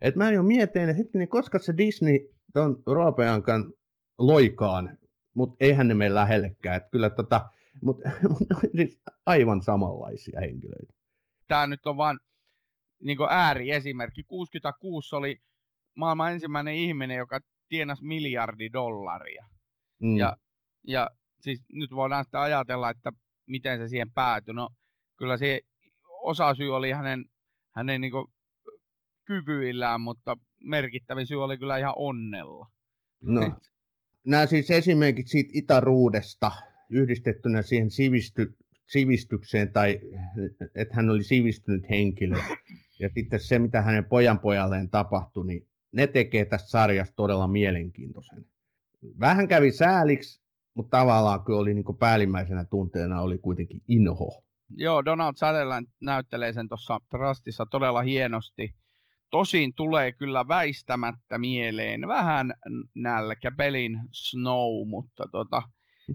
[0.00, 2.18] Et mä jo mietin, että hetkinen, koska se Disney
[2.52, 3.72] ton Roopeankan
[4.18, 4.98] loikaan
[5.34, 6.76] mutta eihän ne mene lähellekään.
[6.76, 7.50] Että kyllä tota,
[7.82, 8.10] mutta
[8.76, 10.94] siis aivan samanlaisia henkilöitä.
[11.48, 12.18] Tämä nyt on vain
[13.02, 14.22] niin ääriesimerkki.
[14.22, 15.42] 66 oli
[15.96, 19.46] maailman ensimmäinen ihminen, joka tienasi miljardi dollaria.
[20.02, 20.16] Mm.
[20.16, 20.36] Ja,
[20.86, 23.12] ja siis nyt voidaan sitten ajatella, että
[23.46, 24.54] miten se siihen päätyi.
[24.54, 24.68] No
[25.16, 25.60] kyllä se
[26.22, 27.24] osa syy oli hänen
[27.70, 28.12] hän ei niin
[29.24, 32.66] kyvyillään, mutta merkittävin syy oli kyllä ihan onnella.
[33.22, 33.58] No,
[34.24, 36.52] nämä siis esimerkiksi siitä Itäruudesta
[36.90, 40.00] yhdistettynä siihen sivisty, sivistykseen tai
[40.74, 42.36] että hän oli sivistynyt henkilö
[42.98, 48.46] ja sitten se, mitä hänen pojanpojalleen tapahtui, niin ne tekee tästä sarjasta todella mielenkiintoisen.
[49.20, 50.42] Vähän kävi sääliksi,
[50.74, 54.42] mutta tavallaan kyllä oli niin päällimmäisenä tunteena oli kuitenkin inho.
[54.76, 58.74] Joo, Donald Sutherland näyttelee sen tuossa Trustissa todella hienosti.
[59.30, 62.54] Tosin tulee kyllä väistämättä mieleen vähän
[62.94, 65.62] nälkäpelin Snow, mutta tota,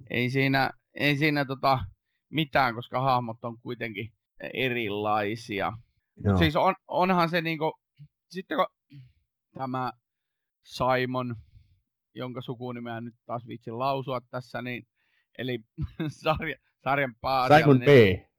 [0.09, 1.79] ei siinä, ei siinä tota
[2.29, 4.13] mitään, koska hahmot on kuitenkin
[4.53, 5.73] erilaisia.
[6.23, 6.37] Joo.
[6.37, 7.73] Siis on, onhan se niinku,
[8.29, 8.99] sitten kun
[9.53, 9.91] tämä
[10.63, 11.35] Simon,
[12.15, 14.87] jonka sukunimeä nyt taas vitsin lausua tässä, niin,
[15.37, 15.59] eli
[16.23, 17.87] sarja, sarjan pääasiallinen...
[17.87, 18.35] Simon B.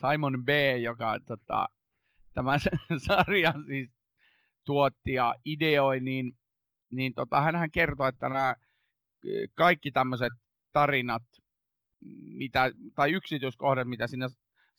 [0.00, 0.48] Simon B,
[0.82, 1.68] joka tota,
[2.34, 2.60] tämän
[3.06, 3.90] sarjan siis
[4.64, 6.32] tuotti ja ideoi, niin,
[6.90, 8.54] niin tota, hän kertoi, että nämä
[9.54, 10.32] kaikki tämmöiset
[10.72, 11.22] tarinat,
[12.22, 14.28] mitä, tai yksityiskohdat, mitä siinä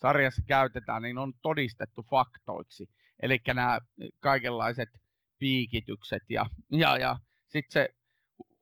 [0.02, 2.89] sarjassa käytetään, niin on todistettu faktoiksi.
[3.22, 3.80] Eli nämä
[4.19, 4.89] kaikenlaiset
[5.39, 7.89] piikitykset ja, ja, ja sitten se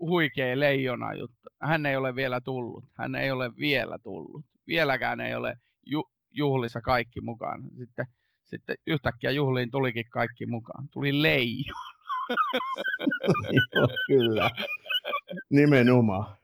[0.02, 1.50] huikea leijona juttu.
[1.62, 2.86] Hän ei ole vielä tullut.
[2.94, 4.46] Hän ei ole vielä tullut.
[4.68, 7.64] Vieläkään ei ole ju, juhlissa kaikki mukaan.
[7.78, 8.06] Sitten,
[8.44, 10.88] sitten yhtäkkiä juhliin tulikin kaikki mukaan.
[10.92, 11.92] Tuli leijona.
[13.76, 14.50] Joo, kyllä.
[15.50, 16.36] Nimenomaan.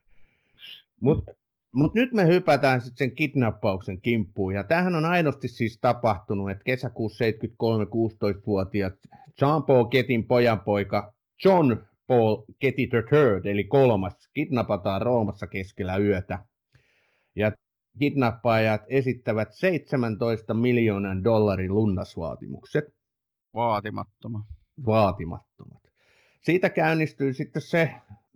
[1.02, 1.32] Mutta
[1.72, 4.54] mut nyt me hypätään sitten sen kidnappauksen kimppuun.
[4.54, 8.94] Ja tämähän on aidosti siis tapahtunut, että kesäkuussa 73 16-vuotiaat
[9.42, 11.14] Jean Paul Ketin pojanpoika
[11.46, 16.40] John Paul Getty III, eli kolmas, kidnapataan Roomassa keskellä yötä.
[17.36, 17.52] Ja
[18.00, 22.86] kidnappaajat esittävät 17 miljoonan dollarin lunnasvaatimukset.
[23.54, 24.46] Vaatimattomat.
[24.86, 25.82] Vaatimattomat.
[26.42, 27.92] Siitä käynnistyy sitten se,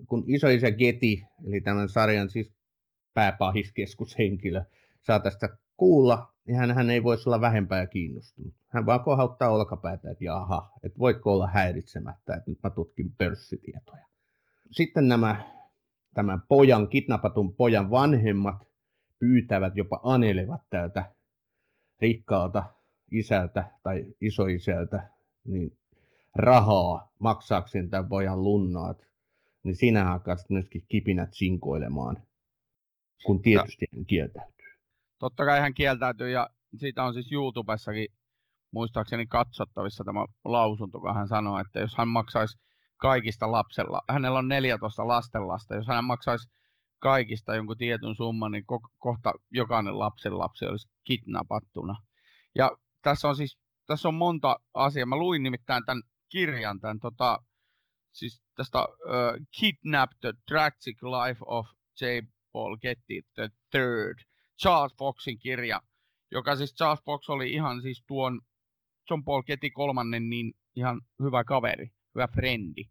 [0.07, 2.53] kun isoisä Geti, eli tämän sarjan siis
[3.13, 4.63] pääpahiskeskushenkilö,
[5.01, 8.53] saa tästä kuulla, niin hän, hän ei voisi olla vähempää kiinnostunut.
[8.67, 14.05] Hän vaan kohauttaa olkapäätä, että jaha, että voitko olla häiritsemättä, että nyt mä tutkin pörssitietoja.
[14.71, 15.51] Sitten nämä,
[16.13, 18.67] tämän pojan, kidnappatun pojan vanhemmat
[19.19, 21.11] pyytävät, jopa anelevat tältä
[22.01, 22.63] rikkaalta
[23.11, 25.09] isältä tai isoisältä
[25.45, 25.77] niin
[26.35, 28.97] rahaa maksaakseen tämän pojan lunnaat,
[29.63, 32.17] niin sinä alkaa myöskin kipinät sinkoilemaan,
[33.25, 34.60] kun tietysti hän kieltäytyy.
[35.21, 38.07] Totta kai hän kieltäytyy ja siitä on siis YouTubessakin
[38.71, 42.57] muistaakseni katsottavissa tämä lausunto, kun hän sanoi, että jos hän maksaisi
[42.97, 46.49] kaikista lapsella, hänellä on 14 lastenlasta, jos hän maksaisi
[46.99, 51.95] kaikista jonkun tietyn summan, niin ko- kohta jokainen lapsen lapsi olisi kidnapattuna.
[52.55, 55.05] Ja tässä on siis tässä on monta asiaa.
[55.05, 57.39] Mä luin nimittäin tämän kirjan, tämän tota,
[58.11, 61.67] siis tästä uh, Kidnapped the Tragic Life of
[62.01, 62.05] J.
[62.51, 64.30] Paul Getty the Third,
[64.61, 65.81] Charles Foxin kirja,
[66.31, 68.41] joka siis Charles Fox oli ihan siis tuon
[69.09, 72.83] John Paul Getty kolmannen niin ihan hyvä kaveri, hyvä frendi.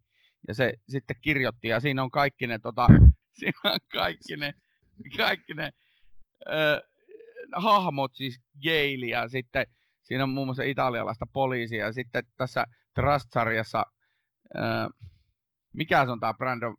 [0.48, 2.87] Ja se sitten kirjoitti, ja siinä on kaikki ne, tota,
[3.38, 4.54] siinä on kaikki ne,
[5.16, 5.72] kaikki ne
[6.50, 6.80] äh,
[7.56, 9.66] hahmot, siis Gale ja sitten
[10.02, 13.87] siinä on muun muassa italialaista poliisia, ja sitten tässä Trust-sarjassa,
[14.56, 14.88] äh,
[15.72, 16.76] mikä se on tämä Brandon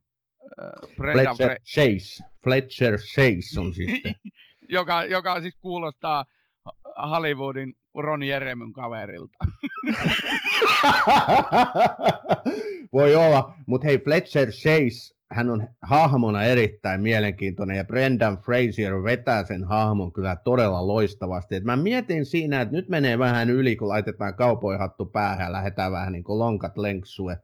[0.96, 2.24] Fletcher Chase.
[2.44, 4.16] Fletcher Chase on sitten.
[4.72, 6.26] Joka, joka siis kuulostaa
[7.10, 9.38] Hollywoodin Ron Jeremyn kaverilta.
[12.94, 19.44] Voi olla, mutta hei Fletcher Chase, hän on hahmona erittäin mielenkiintoinen ja Brendan Fraser vetää
[19.44, 21.56] sen hahmon kyllä todella loistavasti.
[21.56, 25.92] Et mä mietin siinä, että nyt menee vähän yli, kun laitetaan kaupoihattu päähän ja lähdetään
[25.92, 27.38] vähän niin kuin lonkat lenksue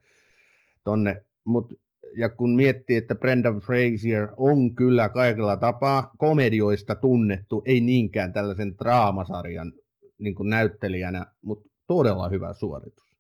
[0.83, 1.25] tonne.
[1.43, 1.73] Mut,
[2.17, 8.77] ja kun miettii, että Brendan Fraser on kyllä kaikilla tapaa komedioista tunnettu, ei niinkään tällaisen
[8.77, 9.73] draamasarjan
[10.17, 13.15] niin kuin näyttelijänä, mutta todella hyvä suoritus.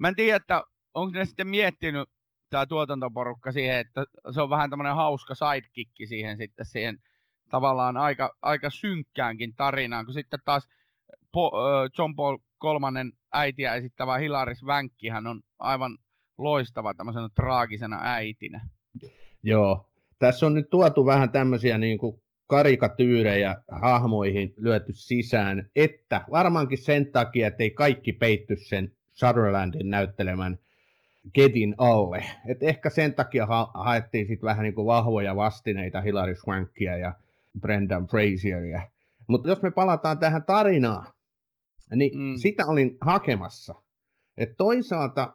[0.00, 0.62] Mä en tiedä, että
[0.94, 2.08] onko ne sitten miettinyt
[2.50, 6.98] tämä tuotantoporukka siihen, että se on vähän tämmöinen hauska sidekick siihen sitten siihen
[7.50, 10.68] tavallaan aika, aika synkkäänkin tarinaan, kun sitten taas
[11.98, 14.60] John Paul kolmannen äitiä esittävä Hilaris
[15.12, 15.98] hän on aivan
[16.38, 18.68] loistava tämmöisenä traagisena äitinä.
[19.42, 19.86] Joo,
[20.18, 27.06] tässä on nyt tuotu vähän tämmöisiä niin kuin karikatyyrejä hahmoihin lyöty sisään, että varmaankin sen
[27.12, 30.58] takia, että ei kaikki peitty sen Sutherlandin näyttelemän
[31.32, 32.24] Kedin alle.
[32.46, 37.14] Et ehkä sen takia ha- haettiin sit vähän niin kuin vahvoja vastineita Hilary Swankia ja
[37.60, 38.82] Brendan Fraseria.
[39.26, 41.06] Mutta jos me palataan tähän tarinaan,
[41.96, 42.36] Niin mm.
[42.36, 43.74] sitä olin hakemassa.
[44.36, 45.34] Et toisaalta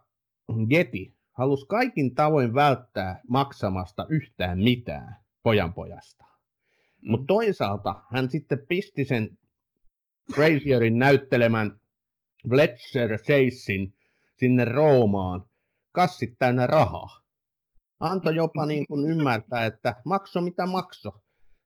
[0.70, 6.26] Getty halusi kaikin tavoin välttää maksamasta yhtään mitään pojanpojasta.
[6.26, 7.12] Mm.
[7.12, 9.38] Mutta toisaalta hän sitten pisti sen
[10.36, 11.80] Frazierin näyttelemän
[12.50, 13.94] Fletcher Chasein
[14.38, 15.46] sinne Roomaan
[15.92, 17.22] kassit täynnä rahaa.
[18.00, 21.12] Antoi jopa niin kuin ymmärtää, että makso mitä makso.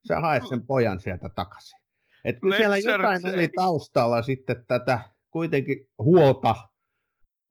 [0.08, 1.80] Sä haet sen pojan sieltä takaisin.
[2.24, 6.54] Että kyllä siellä jotain oli taustalla sitten tätä kuitenkin huolta.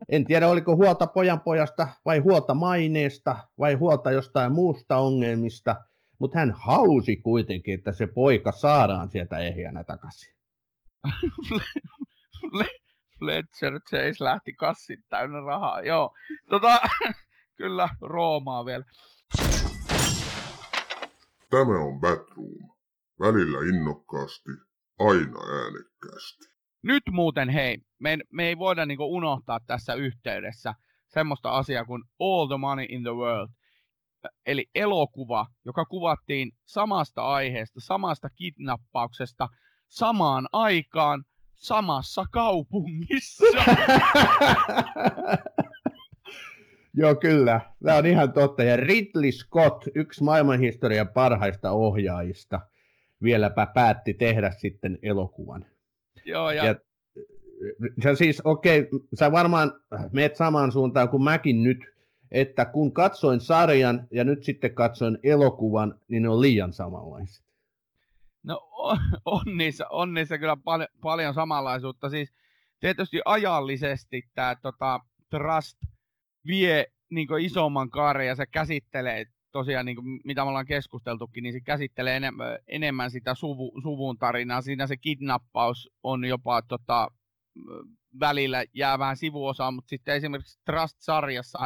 [0.10, 5.75] En tiedä, oliko huolta pojan pojasta vai huolta maineesta vai huolta jostain muusta ongelmista,
[6.19, 10.36] mutta hän hausi kuitenkin, että se poika saadaan sieltä ehjänä takaisin.
[13.19, 15.81] Fletcher Chase lähti kassit täynnä rahaa.
[15.81, 16.15] Joo,
[16.49, 16.79] tota,
[17.58, 18.86] kyllä Roomaa vielä.
[21.49, 22.75] Tämä on Batroom.
[23.19, 24.51] Välillä innokkaasti,
[24.99, 26.54] aina äänekkäästi.
[26.86, 30.74] Nyt muuten hei, me, me ei voida niinku unohtaa tässä yhteydessä
[31.08, 33.50] semmoista asiaa kuin All the Money in the World.
[34.45, 39.50] Eli elokuva, joka kuvattiin samasta aiheesta, samasta kidnappauksesta,
[39.88, 41.24] samaan aikaan,
[41.56, 43.45] samassa kaupungissa.
[46.98, 47.62] Joo, kyllä.
[47.84, 48.63] Tämä on ihan totta.
[48.63, 52.62] Ja Ridley Scott, yksi maailmanhistorian parhaista ohjaajista,
[53.24, 55.74] vieläpä päätti tehdä sitten elokuvan.
[56.25, 56.65] Joo, ja...
[56.65, 56.75] ja
[58.03, 59.71] sä siis, okei, okay, sä varmaan
[60.11, 61.77] meet samaan suuntaan kuin mäkin nyt,
[62.31, 67.45] että kun katsoin sarjan ja nyt sitten katsoin elokuvan, niin ne on liian samanlaiset.
[68.43, 68.69] No
[69.25, 72.09] on niissä, on niissä kyllä pal- paljon samanlaisuutta.
[72.09, 72.33] Siis
[72.79, 75.77] tietysti ajallisesti tämä tota, Trust
[76.47, 79.25] vie niin isomman kaaren ja se käsittelee
[79.59, 84.17] tosiaan, niin kuin, mitä me ollaan keskusteltukin, niin se käsittelee enemmän, enemmän sitä suvu, suvun
[84.17, 84.61] tarinaa.
[84.61, 87.11] Siinä se kidnappaus on jopa tota,
[88.19, 91.59] välillä jää vähän sivuosaan, mutta sitten esimerkiksi Trust-sarjassa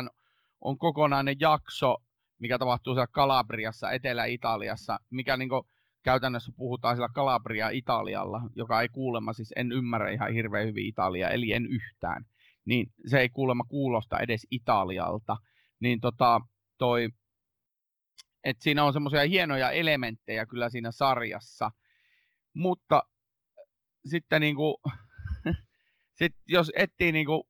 [0.62, 1.96] on kokonainen jakso,
[2.40, 5.64] mikä tapahtuu siellä Kalabriassa, Etelä-Italiassa, mikä niin kuin,
[6.04, 11.30] käytännössä puhutaan sillä Kalabria Italialla, joka ei kuulemma, siis en ymmärrä ihan hirveän hyvin Italia,
[11.30, 12.26] eli en yhtään,
[12.66, 15.38] niin se ei kuulemma kuulosta edes Italialta,
[15.80, 16.42] niin tota,
[16.78, 17.10] toi,
[18.50, 21.72] että siinä on semmoisia hienoja elementtejä kyllä siinä sarjassa,
[22.54, 23.04] mutta
[24.06, 24.82] sitten niinku,
[26.20, 27.50] sit jos etsii niinku,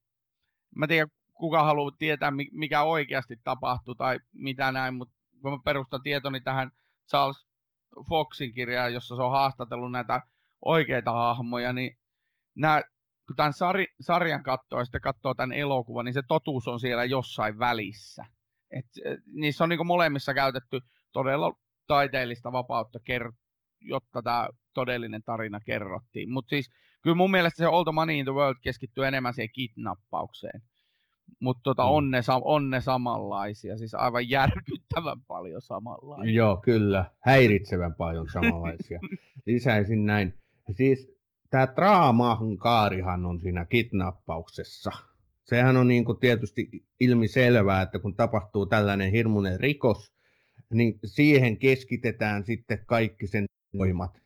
[0.76, 6.02] mä tiedän kuka haluaa tietää mikä oikeasti tapahtuu tai mitä näin, mutta kun mä perustan
[6.02, 6.72] tietoni tähän
[7.10, 7.48] Charles
[8.10, 10.22] Foxin kirjaa, jossa se on haastatellut näitä
[10.66, 11.98] oikeita hahmoja, niin
[12.56, 12.82] nämä,
[13.28, 13.54] kun tämän
[14.02, 18.26] sarjan katsoo ja sitten katsoo tämän elokuvan, niin se totuus on siellä jossain välissä.
[18.72, 18.86] Et,
[19.34, 20.80] niissä on niin molemmissa käytetty
[21.12, 21.54] todella
[21.88, 23.34] taiteellista vapautta, ker-
[23.82, 26.32] jotta tämä todellinen tarina kerrottiin.
[26.32, 26.70] Mutta siis
[27.02, 30.62] kyllä mun mielestä se All the Money in the World keskittyy enemmän siihen kidnappaukseen.
[31.40, 31.90] Mutta tota, mm.
[31.90, 36.34] on, ne, on ne samanlaisia, siis aivan järkyttävän paljon samanlaisia.
[36.34, 39.00] Joo, kyllä, häiritsevän paljon samanlaisia.
[39.46, 40.34] Lisäisin näin.
[40.72, 44.92] Siis tämä draamahun kaarihan on siinä kidnappauksessa.
[45.50, 50.14] Sehän on niin kuin tietysti ilmiselvää, että kun tapahtuu tällainen hirmuinen rikos,
[50.74, 53.46] niin siihen keskitetään sitten kaikki sen
[53.78, 54.22] voimat.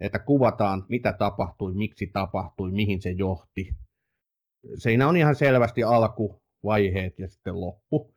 [0.00, 3.74] Että kuvataan, mitä tapahtui, miksi tapahtui, mihin se johti
[4.74, 8.14] siinä on ihan selvästi alkuvaiheet ja sitten loppu.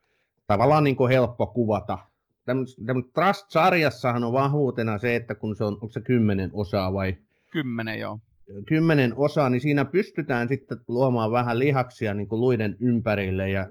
[0.48, 1.98] Tavallaan niin kuin helppo kuvata.
[2.46, 7.18] Tämän Trust-sarjassahan on vahvuutena se, että kun se on, onko se kymmenen osaa vai?
[7.52, 8.20] Kymmenen, joo.
[8.68, 13.70] Kymmenen osaa, niin siinä pystytään sitten luomaan vähän lihaksia niin kuin luiden ympärille ja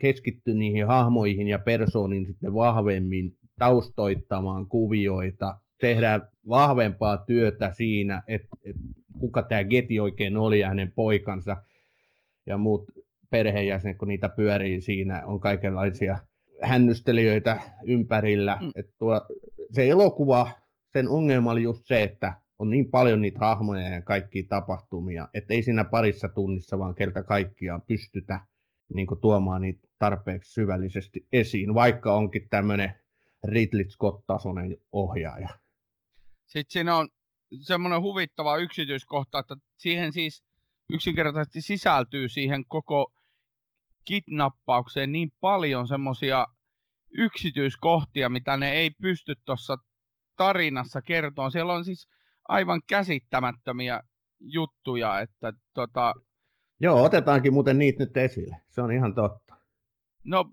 [0.00, 8.82] keskittyä niihin hahmoihin ja persooniin sitten vahvemmin taustoittamaan kuvioita, tehdään vahvempaa työtä siinä, että, että
[9.18, 11.56] kuka tämä Geti oikein oli ja hänen poikansa–
[12.46, 12.90] ja muut
[13.30, 16.18] perheenjäsenet, kun niitä pyörii siinä, on kaikenlaisia
[16.62, 18.58] hännystelijöitä ympärillä.
[18.60, 18.70] Mm.
[18.76, 19.20] Et tuo,
[19.70, 20.50] se elokuva,
[20.92, 25.54] sen ongelma oli just se, että on niin paljon niitä hahmoja ja kaikkia tapahtumia, että
[25.54, 28.40] ei siinä parissa tunnissa vaan kerta kaikkiaan pystytä
[28.94, 32.94] niin tuomaan niitä tarpeeksi syvällisesti esiin, vaikka onkin tämmöinen
[33.44, 35.48] Ridley Scott-tasoinen ohjaaja.
[36.46, 37.08] Sitten siinä on
[37.60, 40.44] semmoinen huvittava yksityiskohta, että siihen siis
[40.90, 43.12] yksinkertaisesti sisältyy siihen koko
[44.04, 46.46] kidnappaukseen niin paljon semmoisia
[47.10, 49.76] yksityiskohtia, mitä ne ei pysty tuossa
[50.36, 51.50] tarinassa kertoa.
[51.50, 52.08] Siellä on siis
[52.48, 54.00] aivan käsittämättömiä
[54.40, 56.14] juttuja, että tota...
[56.80, 58.56] Joo, otetaankin muuten niitä nyt esille.
[58.70, 59.56] Se on ihan totta.
[60.24, 60.44] No,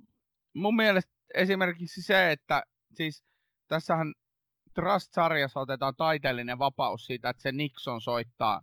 [0.54, 3.24] mun mielestä esimerkiksi se, että siis
[3.68, 4.14] tässähän
[4.74, 8.62] Trust-sarjassa otetaan taiteellinen vapaus siitä, että se Nixon soittaa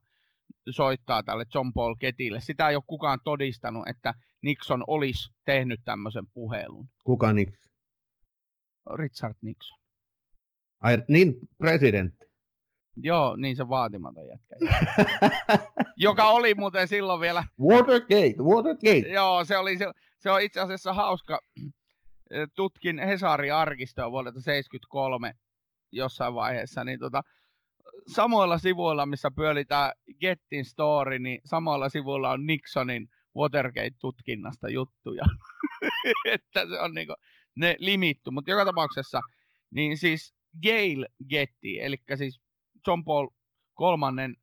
[0.71, 2.41] soittaa tälle John Paul Ketille.
[2.41, 6.89] Sitä ei ole kukaan todistanut, että Nixon olisi tehnyt tämmöisen puhelun.
[7.05, 7.73] Kuka Nixon?
[8.95, 9.79] Richard Nixon.
[10.81, 12.28] Ai, niin, presidentti.
[13.03, 14.57] Joo, niin se vaatimaton jätkä.
[15.97, 17.45] Joka oli muuten silloin vielä...
[17.61, 19.13] Watergate, Watergate.
[19.13, 19.87] Joo, se, oli, se,
[20.19, 21.41] se on itse asiassa hauska.
[22.55, 25.35] Tutkin Hesari-arkistoa vuodelta 73
[25.93, 27.23] jossain vaiheessa, niin tota,
[28.07, 35.25] samoilla sivuilla, missä pyöli tämä Gettin story, niin samoilla sivuilla on Nixonin Watergate-tutkinnasta juttuja.
[36.35, 37.15] että se on niinku,
[37.55, 39.21] ne limittu, mutta joka tapauksessa,
[39.71, 42.41] niin siis Gail Getty, eli siis
[42.87, 43.29] John Paul
[43.75, 44.37] kolmannen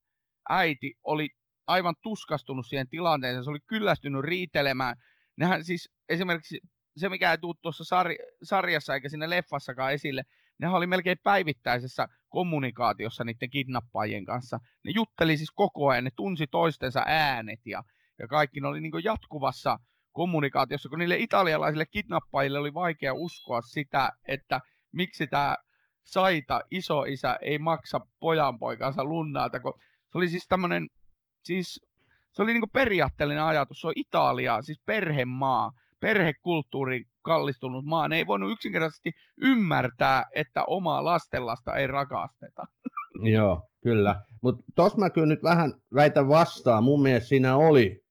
[0.50, 1.30] äiti, oli
[1.68, 4.96] aivan tuskastunut siihen tilanteeseen, se oli kyllästynyt riitelemään.
[5.38, 6.60] Nehän siis esimerkiksi
[6.98, 10.24] se, mikä ei tule tuossa sar- sarjassa eikä siinä leffassakaan esille,
[10.60, 14.60] nehän oli melkein päivittäisessä kommunikaatiossa niiden kidnappaajien kanssa.
[14.84, 17.84] Ne jutteli siis koko ajan, ne tunsi toistensa äänet ja,
[18.20, 19.80] ja kaikki ne oli niin jatkuvassa
[20.12, 25.56] kommunikaatiossa, kun niille italialaisille kidnappaajille oli vaikea uskoa sitä, että miksi tämä
[26.06, 29.74] Saita isoisä ei maksa pojanpoikansa lunnaata, kun
[30.12, 30.88] se oli siis tämmöinen,
[31.44, 31.86] siis
[32.32, 38.28] se oli niin periaatteellinen ajatus, se on Italia, siis perhemaa, perhekulttuuri kallistunut maa, ne ei
[38.28, 42.64] voinut yksinkertaisesti ymmärtää, että omaa lastenlasta ei rakasteta.
[43.24, 44.22] Joo, kyllä.
[44.42, 46.84] Mutta tuossa mä kyllä nyt vähän väitän vastaan.
[46.84, 48.05] Mun mielestä siinä oli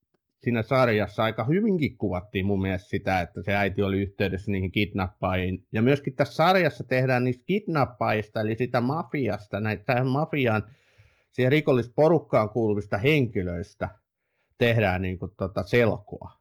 [0.45, 5.67] siinä sarjassa aika hyvinkin kuvattiin mun mielestä sitä, että se äiti oli yhteydessä niihin kidnappaihin.
[5.73, 10.63] Ja myöskin tässä sarjassa tehdään niistä kidnappaista, eli sitä mafiasta, näitä tähän mafiaan,
[11.33, 13.89] siihen rikollisporukkaan kuuluvista henkilöistä
[14.59, 16.33] tehdään niin kuin tota selkoa.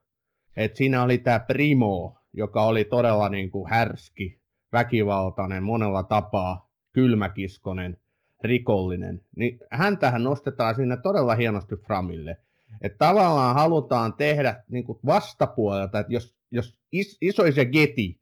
[0.58, 4.42] Et siinä oli tämä Primo, joka oli todella niin kuin härski,
[4.74, 7.98] väkivaltainen, monella tapaa kylmäkiskonen,
[8.44, 9.22] rikollinen.
[9.36, 12.38] Niin häntähän nostetaan siinä todella hienosti Framille.
[12.82, 18.20] Että tavallaan halutaan tehdä niin kuin vastapuolelta, että jos, jos is, isoisa Geti,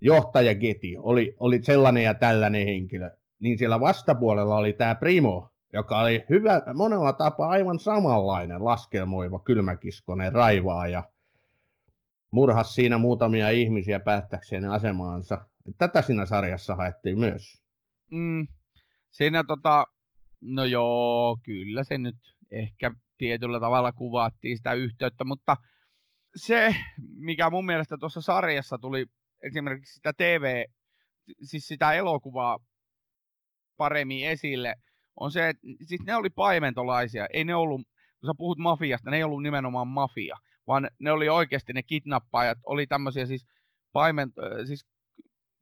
[0.00, 6.00] johtaja Geti, oli, oli sellainen ja tällainen henkilö, niin siellä vastapuolella oli tämä Primo, joka
[6.00, 11.02] oli hyvä, monella tapaa aivan samanlainen laskelmoiva kylmäkiskonen raivaaja,
[12.30, 15.46] murhas siinä muutamia ihmisiä päättäkseen asemaansa.
[15.78, 17.62] Tätä siinä sarjassa haettiin myös.
[18.10, 18.46] Mm,
[19.10, 19.86] siinä tota,
[20.40, 22.16] no joo, kyllä se nyt
[22.50, 25.56] ehkä tietyllä tavalla kuvattiin sitä yhteyttä, mutta
[26.36, 26.74] se,
[27.16, 29.06] mikä mun mielestä tuossa sarjassa tuli
[29.42, 30.64] esimerkiksi sitä TV,
[31.42, 32.58] siis sitä elokuvaa
[33.76, 34.74] paremmin esille,
[35.20, 37.80] on se, että siis ne oli paimentolaisia, ei ne ollut,
[38.20, 42.58] kun sä puhut mafiasta, ne ei ollut nimenomaan mafia, vaan ne oli oikeasti ne kidnappaajat,
[42.66, 43.46] oli tämmöisiä siis
[43.92, 44.32] paimen,
[44.66, 44.86] siis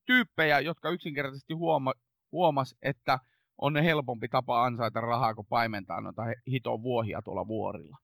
[0.07, 1.93] tyyppejä, jotka yksinkertaisesti huoma,
[2.33, 3.19] huomas, että
[3.59, 7.97] on ne helpompi tapa ansaita rahaa, kuin paimentaa noita hiton vuohia tuolla vuorilla.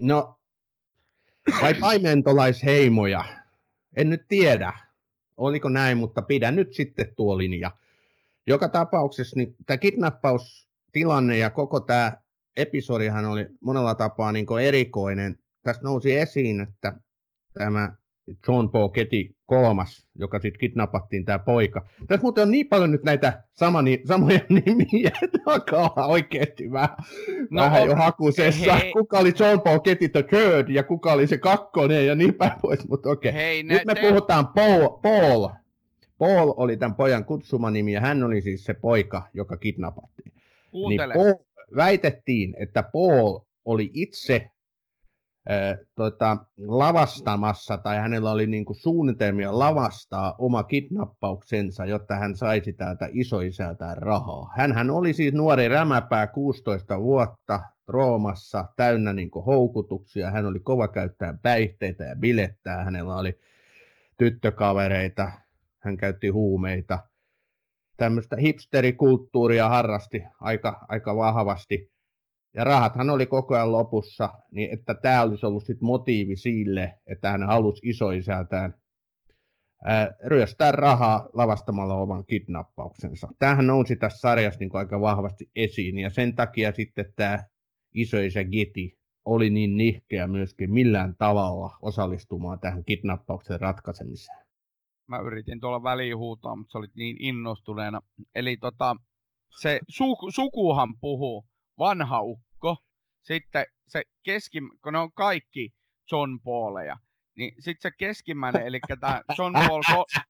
[0.00, 0.38] No,
[1.62, 3.24] vai paimentolaisheimoja?
[3.96, 4.72] En nyt tiedä,
[5.36, 7.70] oliko näin, mutta pidän nyt sitten tuo linja.
[8.46, 12.12] Joka tapauksessa niin tämä kidnappaustilanne ja koko tämä
[12.56, 15.38] episodihan oli monella tapaa niin erikoinen.
[15.62, 16.92] Tässä nousi esiin, että
[17.52, 17.92] tämä
[18.48, 21.86] John Paul Getty kolmas, joka sitten kidnappattiin tämä poika.
[22.06, 26.96] Tässä muuten on niin paljon nyt näitä samani, samoja nimiä, että alkaa oikeasti vähän,
[27.50, 28.74] no, vähän jo hakusessa.
[28.74, 28.92] Hei.
[28.92, 32.52] Kuka oli John Paul Getty the third ja kuka oli se kakkonen ja niin päin
[32.62, 33.30] pois, mutta okei.
[33.30, 33.62] Okay.
[33.62, 34.00] nyt me te...
[34.00, 35.48] puhutaan Paul, Paul.
[36.18, 40.32] Paul oli tämän pojan kutsumanimi ja hän oli siis se poika, joka kidnappattiin.
[40.72, 41.34] Niin Paul,
[41.76, 44.50] väitettiin, että Paul oli itse
[45.94, 53.08] tota, lavastamassa tai hänellä oli niin kuin suunnitelmia lavastaa oma kidnappauksensa, jotta hän saisi täältä
[53.12, 54.52] isoisältään rahaa.
[54.56, 60.30] Hänhän oli siis nuori rämäpää 16 vuotta Roomassa täynnä niin kuin houkutuksia.
[60.30, 62.84] Hän oli kova käyttää päihteitä ja bilettää.
[62.84, 63.38] Hänellä oli
[64.18, 65.32] tyttökavereita,
[65.78, 66.98] hän käytti huumeita.
[67.96, 71.95] Tämmöistä hipsterikulttuuria harrasti aika, aika vahvasti
[72.56, 77.30] ja rahathan oli koko ajan lopussa, niin että tämä olisi ollut sit motiivi sille, että
[77.30, 78.74] hän halusi isoisältään
[79.84, 83.28] ää, ryöstää rahaa lavastamalla oman kidnappauksensa.
[83.38, 87.44] Tämähän nousi tässä sarjassa niin aika vahvasti esiin, ja sen takia sitten tämä
[87.94, 94.46] isoisä Geti oli niin nihkeä myöskin millään tavalla osallistumaan tähän kidnappauksen ratkaisemiseen.
[95.08, 98.00] Mä yritin tuolla väliin huutaa, mutta sä olit niin innostuneena.
[98.34, 98.96] Eli tota,
[99.60, 101.44] se su- sukuhan puhuu,
[101.78, 102.45] vanha ukko,
[103.22, 105.74] sitten se keski, kun ne on kaikki
[106.12, 106.96] John Pauleja,
[107.36, 110.22] niin sitten se keskimmäinen, eli tämä John Paul, ko-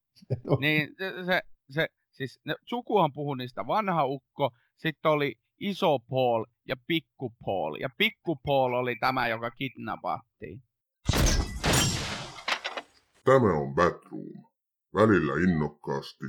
[0.61, 0.95] niin
[1.27, 7.35] se, se, siis ne, sukuhan puhui niistä vanha ukko, sitten oli iso Paul ja Pikku
[7.45, 7.77] Paul.
[7.81, 10.63] Ja Pikku Paul oli tämä, joka kidnappattiin.
[13.25, 14.47] Tämä on Batroom.
[14.95, 16.25] Välillä innokkaasti,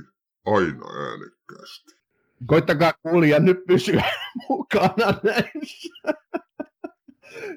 [0.46, 1.97] aina äänekkäästi.
[2.46, 4.04] Koittakaa kuulia nyt pysyä
[4.48, 5.88] mukana näissä.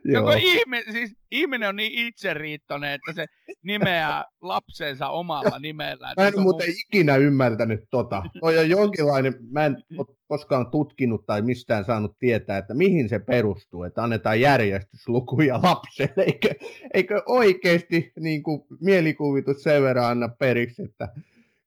[0.03, 0.31] Joo.
[0.31, 3.25] Joko ihme, siis ihminen on niin itseriittoinen, että se
[3.63, 6.13] nimeää lapsensa omalla nimellä.
[6.17, 6.75] Mä en muuten mun...
[6.87, 8.23] ikinä ymmärtänyt tota.
[8.39, 13.19] Toi on jonkinlainen, mä en ole koskaan tutkinut tai mistään saanut tietää, että mihin se
[13.19, 16.49] perustuu, että annetaan järjestyslukuja lapselle, eikö,
[16.93, 21.07] eikö oikeasti niin kuin, mielikuvitus sen verran anna periksi, että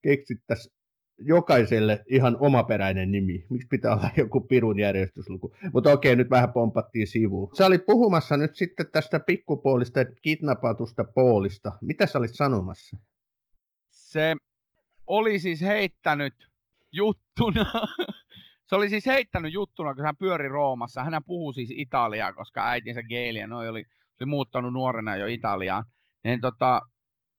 [0.02, 0.73] keksittäisiin
[1.18, 3.46] jokaiselle ihan omaperäinen nimi.
[3.50, 5.54] Miksi pitää olla joku pirun järjestysluku?
[5.72, 7.56] Mutta okei, nyt vähän pompattiin sivuun.
[7.56, 11.72] Sä olit puhumassa nyt sitten tästä pikkupuolista ja kidnappatusta poolista.
[11.80, 12.96] Mitä sä olit sanomassa?
[13.90, 14.36] Se
[15.06, 16.34] oli siis heittänyt
[16.92, 17.64] juttuna,
[18.68, 21.04] se oli siis heittänyt juttuna, kun hän pyöri Roomassa.
[21.04, 23.84] Hän puhuu siis Italiaa, koska äitinsä Geeli ja noi oli,
[24.20, 25.84] oli muuttanut nuorena jo Italiaan.
[26.24, 26.80] Niin tota,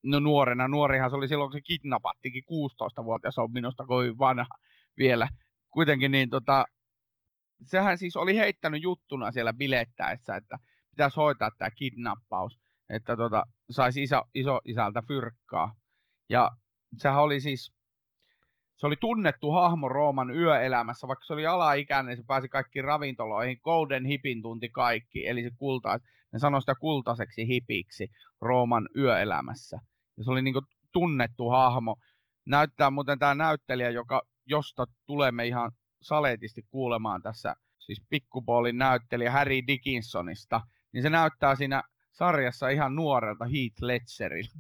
[0.06, 4.58] no nuorena, nuorihan se oli silloin, kun se kidnappattikin 16-vuotias, on minusta kovin vanha
[4.98, 5.28] vielä.
[5.72, 6.66] Kuitenkin niin tota,
[7.64, 10.58] sehän siis oli heittänyt juttuna siellä bilettäessä, että
[10.90, 15.76] pitäisi hoitaa tämä kidnappaus, että tota, saisi iso, iso isältä fyrkkaa.
[16.30, 16.52] Ja
[16.98, 17.74] sehän oli siis,
[18.76, 23.60] se oli tunnettu hahmo Rooman yöelämässä, vaikka se oli alaikäinen, niin se pääsi kaikkiin ravintoloihin,
[23.64, 26.00] Golden Hipin tunti kaikki, eli se kulta,
[26.34, 28.08] ne sanoi sitä kultaiseksi hipiksi
[28.42, 29.80] Rooman yöelämässä.
[30.18, 31.96] Ja se oli niin kuin tunnettu hahmo.
[32.46, 39.68] Näyttää muuten tämä näyttelijä, joka, josta tulemme ihan saletisti kuulemaan tässä, siis pikkupoolin näyttelijä Harry
[39.68, 40.62] Dickinsonista,
[40.94, 44.60] niin se näyttää siinä sarjassa ihan nuorelta Heath Ledgeriltä.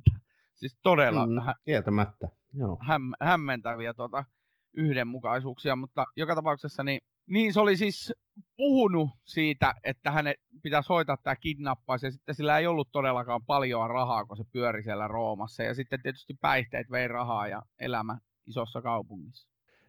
[0.55, 1.33] Siis todella mm,
[1.65, 2.27] kieltämättä.
[2.53, 2.77] Joo.
[2.81, 4.25] Häm, hämmentäviä tuota,
[4.73, 8.13] yhdenmukaisuuksia, mutta joka tapauksessa niin niin se oli siis
[8.57, 13.89] puhunut siitä, että hänet pitäisi hoitaa tämä kidnappaus, ja sitten sillä ei ollut todellakaan paljon
[13.89, 15.63] rahaa, kun se pyöri siellä Roomassa.
[15.63, 18.17] Ja sitten tietysti päihteet vei rahaa ja elämä
[18.47, 19.47] isossa kaupungissa.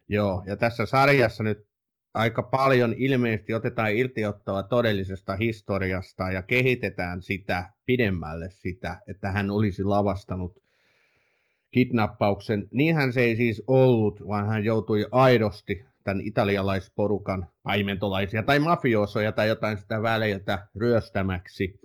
[0.09, 1.67] Joo, ja tässä sarjassa nyt
[2.13, 9.83] aika paljon ilmeisesti otetaan irtiottoa todellisesta historiasta ja kehitetään sitä pidemmälle sitä, että hän olisi
[9.83, 10.63] lavastanut
[11.71, 12.67] kidnappauksen.
[12.71, 19.47] Niinhän se ei siis ollut, vaan hän joutui aidosti tämän italialaisporukan paimentolaisia tai mafiosoja tai
[19.47, 21.79] jotain sitä väleiltä ryöstämäksi.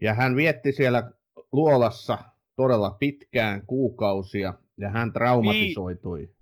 [0.00, 1.10] Ja hän vietti siellä
[1.52, 2.18] luolassa
[2.56, 6.20] todella pitkään kuukausia ja hän traumatisoitui.
[6.20, 6.34] Vi-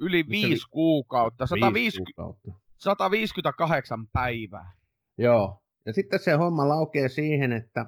[0.00, 4.72] yli viisi kuukautta, 150, kuukautta, 158 päivää.
[5.18, 7.86] Joo, ja sitten se homma laukee siihen, että,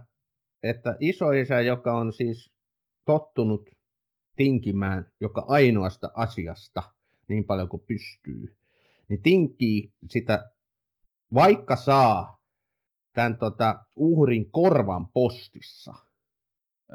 [0.62, 2.52] että isoisä, joka on siis
[3.04, 3.70] tottunut
[4.36, 6.82] tinkimään joka ainoasta asiasta–
[7.28, 8.56] niin paljon kuin pystyy,
[9.08, 10.50] niin tinkii sitä,
[11.34, 12.36] vaikka saa
[13.12, 15.94] tämän tota, uhrin korvan postissa.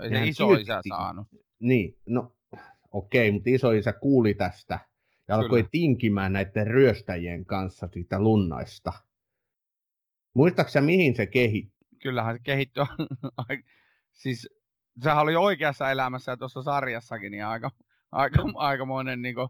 [0.03, 1.27] Ei se isoisä saanut.
[1.59, 2.35] Niin, no
[2.91, 4.79] okei, okay, mutta isoisä kuuli tästä
[5.27, 5.69] ja alkoi Kyllä.
[5.71, 8.93] tinkimään näiden ryöstäjien kanssa siitä lunnaista.
[10.33, 11.87] Muistaaksä mihin se kehittyi?
[12.01, 12.83] Kyllähän se kehittyi.
[14.21, 14.49] siis
[15.03, 17.71] sehän oli oikeassa elämässä ja tuossa sarjassakin niin aika,
[18.11, 19.49] aika, aikamoinen niin kuin,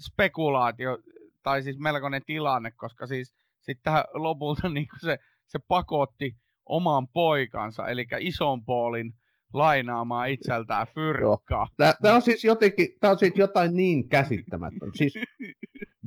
[0.00, 0.98] spekulaatio,
[1.42, 6.36] tai siis melkoinen tilanne, koska siis sitten lopulta niin se, se pakotti
[6.66, 9.14] oman poikansa, eli ison poolin
[9.52, 11.68] lainaamaan itseltään fyrkkaa.
[12.02, 14.98] Tämä on siis jotenkin, tämä on siis jotain niin käsittämätöntä.
[14.98, 15.14] Siis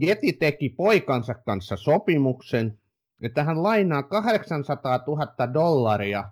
[0.02, 2.80] Jeti teki poikansa kanssa sopimuksen,
[3.22, 6.30] että hän lainaa 800 000 dollaria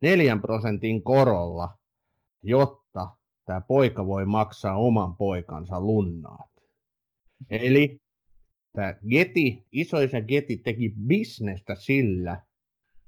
[0.00, 1.78] 4 prosentin korolla,
[2.42, 3.08] jotta
[3.44, 6.53] tämä poika voi maksaa oman poikansa lunnaat.
[7.50, 8.00] Eli
[8.72, 12.42] tämä Geti, isoisa Geti teki bisnestä sillä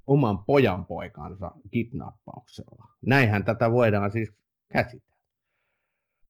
[0.07, 2.89] oman pojan poikansa kidnappauksella.
[3.07, 4.32] Näinhän tätä voidaan siis
[4.72, 5.16] käsitellä.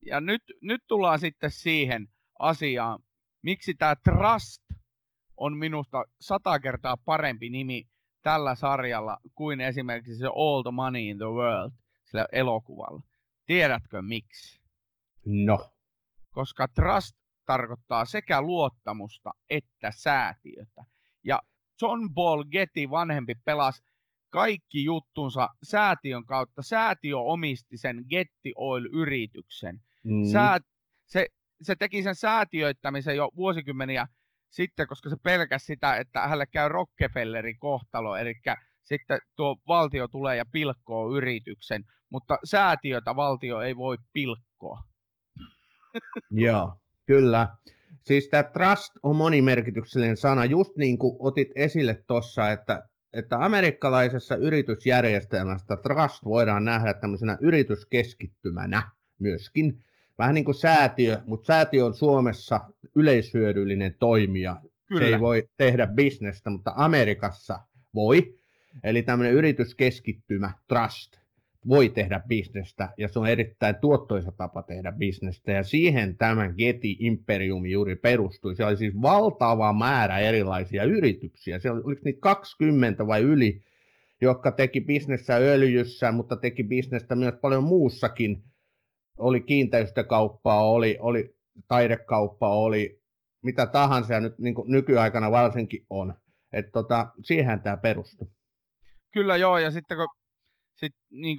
[0.07, 2.99] Ja nyt, nyt tullaan sitten siihen asiaan,
[3.43, 4.63] miksi tämä Trust
[5.37, 7.89] on minusta sata kertaa parempi nimi
[8.23, 11.73] tällä sarjalla kuin esimerkiksi se All the Money in the World
[12.05, 13.03] sillä elokuvalla.
[13.47, 14.61] Tiedätkö miksi?
[15.27, 15.71] No.
[16.31, 17.17] Koska Trust
[17.47, 20.85] tarkoittaa sekä luottamusta että säätiötä.
[21.25, 21.41] Ja
[21.83, 23.83] John Paul Getty vanhempi pelasi
[24.31, 26.63] kaikki juttunsa säätiön kautta.
[26.63, 29.81] Säätiö omisti sen Getty Oil-yrityksen.
[30.05, 30.25] Mm.
[30.33, 30.63] Säät,
[31.07, 31.27] se,
[31.63, 34.07] se teki sen säätiöittämisen jo vuosikymmeniä
[34.51, 38.35] sitten, koska se pelkäsi sitä, että hänelle käy Rockefellerin kohtalo, eli
[38.83, 44.83] sitten tuo valtio tulee ja pilkkoo yrityksen, mutta säätiötä valtio ei voi pilkkoa.
[46.31, 46.79] Joo.
[47.07, 47.49] Kyllä.
[48.03, 54.37] Siis tämä trust on monimerkityksellinen sana, just niin kuin otit esille tuossa, että, että amerikkalaisessa
[54.37, 58.83] yritysjärjestelmästä trust voidaan nähdä tämmöisenä yrityskeskittymänä
[59.19, 59.85] myöskin.
[60.19, 62.61] Vähän niin kuin säätiö, mutta säätiö on Suomessa
[62.95, 64.57] yleishyödyllinen toimija.
[64.87, 65.01] Kyllä.
[65.01, 67.61] Se ei voi tehdä bisnestä, mutta Amerikassa
[67.95, 68.39] voi.
[68.85, 71.17] Eli tämmöinen yrityskeskittymä, trust,
[71.69, 76.89] voi tehdä bisnestä ja se on erittäin tuottoisa tapa tehdä bisnestä ja siihen tämä Getty
[76.99, 78.57] Imperium juuri perustui.
[78.57, 81.59] Se oli siis valtava määrä erilaisia yrityksiä.
[81.59, 83.63] Se oli, oliko niitä 20 vai yli,
[84.21, 88.43] jotka teki bisnestä öljyssä, mutta teki bisnestä myös paljon muussakin.
[89.19, 91.37] Oli kiinteistökauppaa, oli, oli
[91.69, 93.01] taidekauppaa, oli
[93.43, 96.15] mitä tahansa ja nyt niin nykyaikana varsinkin on.
[96.53, 98.29] Että tota, siihen tämä perustui.
[99.13, 100.09] Kyllä joo, ja sitten kun
[100.77, 101.39] sit, niin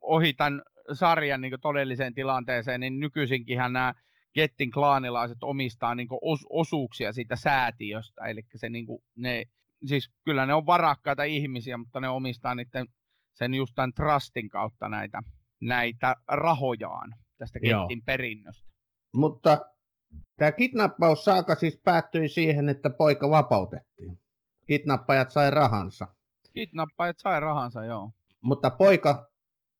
[0.00, 0.62] ohi tämän
[0.92, 3.94] sarjan niin todelliseen tilanteeseen, niin nykyisinkinhän nämä
[4.34, 9.44] Gettin klaanilaiset omistaa niin os, osuuksia siitä säätiöstä, eli se niin kuin, ne,
[9.86, 12.86] siis kyllä ne on varakkaita ihmisiä, mutta ne omistaa niiden,
[13.32, 15.20] sen just tämän trustin kautta näitä,
[15.60, 18.04] näitä rahojaan tästä Gettin Joo.
[18.06, 18.68] perinnöstä.
[19.14, 19.60] Mutta
[20.36, 24.18] tämä kidnappaus saaka siis päättyi siihen, että poika vapautettiin.
[24.66, 26.06] Kidnappajat sai rahansa.
[26.52, 28.12] Kidnappajat sai rahansa, joo.
[28.44, 29.30] Mutta poika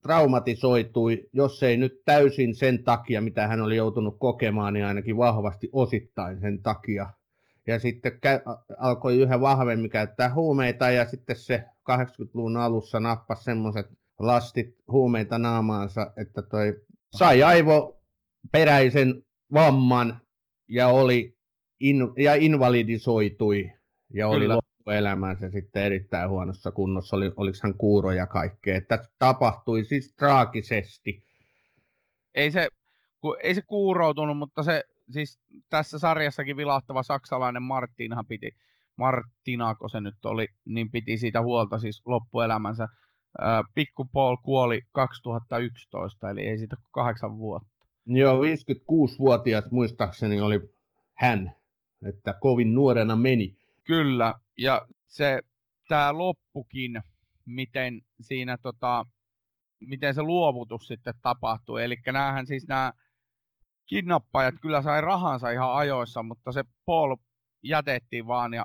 [0.03, 5.69] traumatisoitui, jos ei nyt täysin sen takia, mitä hän oli joutunut kokemaan, niin ainakin vahvasti
[5.73, 7.11] osittain sen takia.
[7.67, 8.21] Ja sitten
[8.79, 13.87] alkoi yhä vahvemmin käyttää huumeita ja sitten se 80-luvun alussa nappasi semmoiset
[14.19, 16.81] lastit huumeita naamaansa, että toi
[17.17, 20.21] sai aivoperäisen vamman
[20.69, 21.37] ja oli
[21.81, 23.73] in- ja invalidisoitui
[24.15, 28.77] ja oli Kyllä loppuelämänsä sitten erittäin huonossa kunnossa, oli, oliko hän kuuro ja kaikkea.
[28.77, 31.23] Että tapahtui siis traagisesti.
[32.35, 32.69] Ei se,
[33.43, 38.51] ei se kuuroutunut, mutta se siis tässä sarjassakin vilahtava saksalainen Martinhan piti,
[38.97, 42.89] Martinako se nyt oli, niin piti siitä huolta siis loppuelämänsä.
[43.75, 47.87] Pikku Paul kuoli 2011, eli ei siitä kahdeksan vuotta.
[48.07, 50.61] Joo, 56-vuotias muistaakseni oli
[51.15, 51.53] hän,
[52.09, 53.57] että kovin nuorena meni.
[53.85, 55.41] Kyllä, ja se
[55.89, 57.03] tämä loppukin,
[57.47, 59.05] miten siinä tota,
[59.81, 61.85] miten se luovutus sitten tapahtui.
[61.85, 62.93] Eli näähän siis nämä
[63.87, 67.17] kidnappajat kyllä sai rahansa ihan ajoissa, mutta se Paul
[67.63, 68.65] jätettiin vaan ja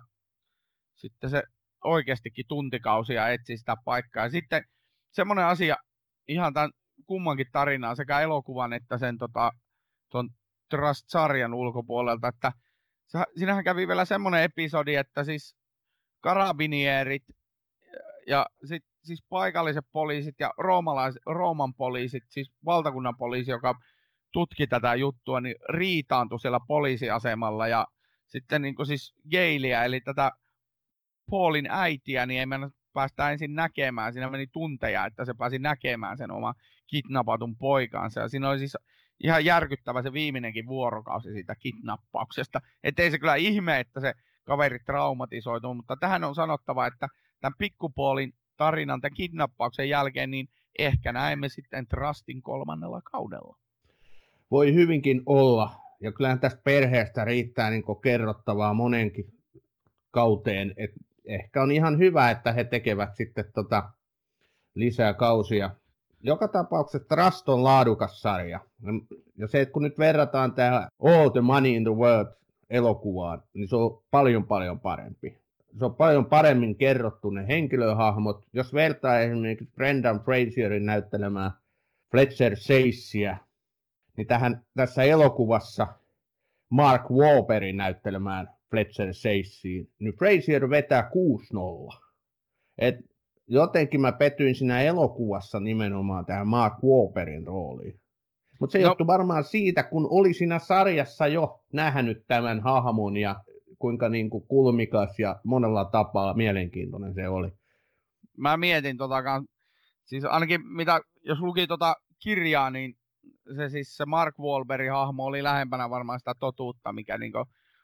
[0.95, 1.43] sitten se
[1.84, 4.24] oikeastikin tuntikausia etsi sitä paikkaa.
[4.24, 4.63] Ja sitten
[5.11, 5.76] semmoinen asia
[6.28, 6.72] ihan tämän
[7.05, 9.51] kummankin tarinaa, sekä elokuvan että sen tota,
[10.11, 10.30] ton
[10.70, 12.51] Trust-sarjan ulkopuolelta, että
[13.36, 15.55] siinähän kävi vielä semmoinen episodi, että siis
[16.22, 17.24] karabinierit
[18.28, 23.76] ja sit, siis paikalliset poliisit ja roomalais, Rooman poliisit, siis valtakunnan poliisi, joka
[24.34, 27.88] tutki tätä juttua, niin riitaantui siellä poliisiasemalla ja
[28.28, 30.32] sitten niin siis Geilia, eli tätä
[31.30, 34.14] Paulin äitiä, niin ei mennä päästä ensin näkemään.
[34.14, 36.53] Siinä meni tunteja, että se pääsi näkemään sen oma
[36.88, 38.20] kidnappatun poikansa.
[38.20, 38.78] Ja siinä oli siis
[39.24, 42.61] ihan järkyttävä se viimeinenkin vuorokausi siitä kidnappauksesta.
[42.84, 44.13] Että ei se kyllä ihme, että se
[44.43, 47.07] kaveri traumatisoituu, mutta tähän on sanottava, että
[47.41, 50.49] tämän pikkupuolin tarinan, tämän kidnappauksen jälkeen, niin
[50.80, 53.57] ehkä näemme sitten Trustin kolmannella kaudella.
[54.51, 59.26] Voi hyvinkin olla, ja kyllähän tästä perheestä riittää niin kerrottavaa monenkin
[60.11, 63.89] kauteen, että ehkä on ihan hyvä, että he tekevät sitten tota
[64.76, 65.70] lisää kausia.
[66.24, 68.59] Joka tapauksessa Trust on laadukas sarja.
[69.38, 72.34] Ja se, että kun nyt verrataan tähän All the Money in the World
[72.70, 75.38] elokuvaan, niin se on paljon paljon parempi.
[75.80, 78.45] Se on paljon paremmin kerrottu ne henkilöhahmot.
[78.53, 81.51] Jos vertaa esimerkiksi Brendan Fraserin näyttelemään
[82.11, 83.38] Fletcher Seissiä,
[84.17, 85.88] niin tähän, tässä elokuvassa
[86.70, 91.11] Mark Wahlbergin näyttelemään Fletcher Seissiin, niin Fraser vetää
[91.93, 91.97] 6-0.
[92.78, 92.95] Et
[93.50, 98.00] jotenkin mä petyin siinä elokuvassa nimenomaan tähän Mark Wahlbergin rooliin.
[98.60, 98.84] Mutta se no.
[98.84, 103.36] johtui varmaan siitä, kun oli siinä sarjassa jo nähnyt tämän hahmon ja
[103.80, 107.52] kuinka niin kuin kulmikas ja monella tapaa mielenkiintoinen se oli.
[108.38, 109.43] Mä mietin tota,
[110.06, 112.93] siis ainakin mitä, jos luki tota kirjaa, niin
[113.56, 117.32] se siis se Mark Wahlbergin hahmo oli lähempänä varmaan sitä totuutta, mikä niin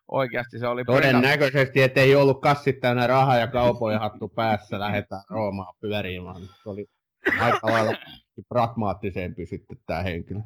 [0.07, 0.85] oikeasti se oli...
[0.85, 6.41] Todennäköisesti, että ei ollut kassit täynnä rahaa ja kaupoja hattu päässä, lähdetään Roomaan pyörimään.
[6.63, 6.85] Se oli
[7.39, 7.97] aika lailla
[8.49, 10.41] pragmaattisempi sitten tämä henkilö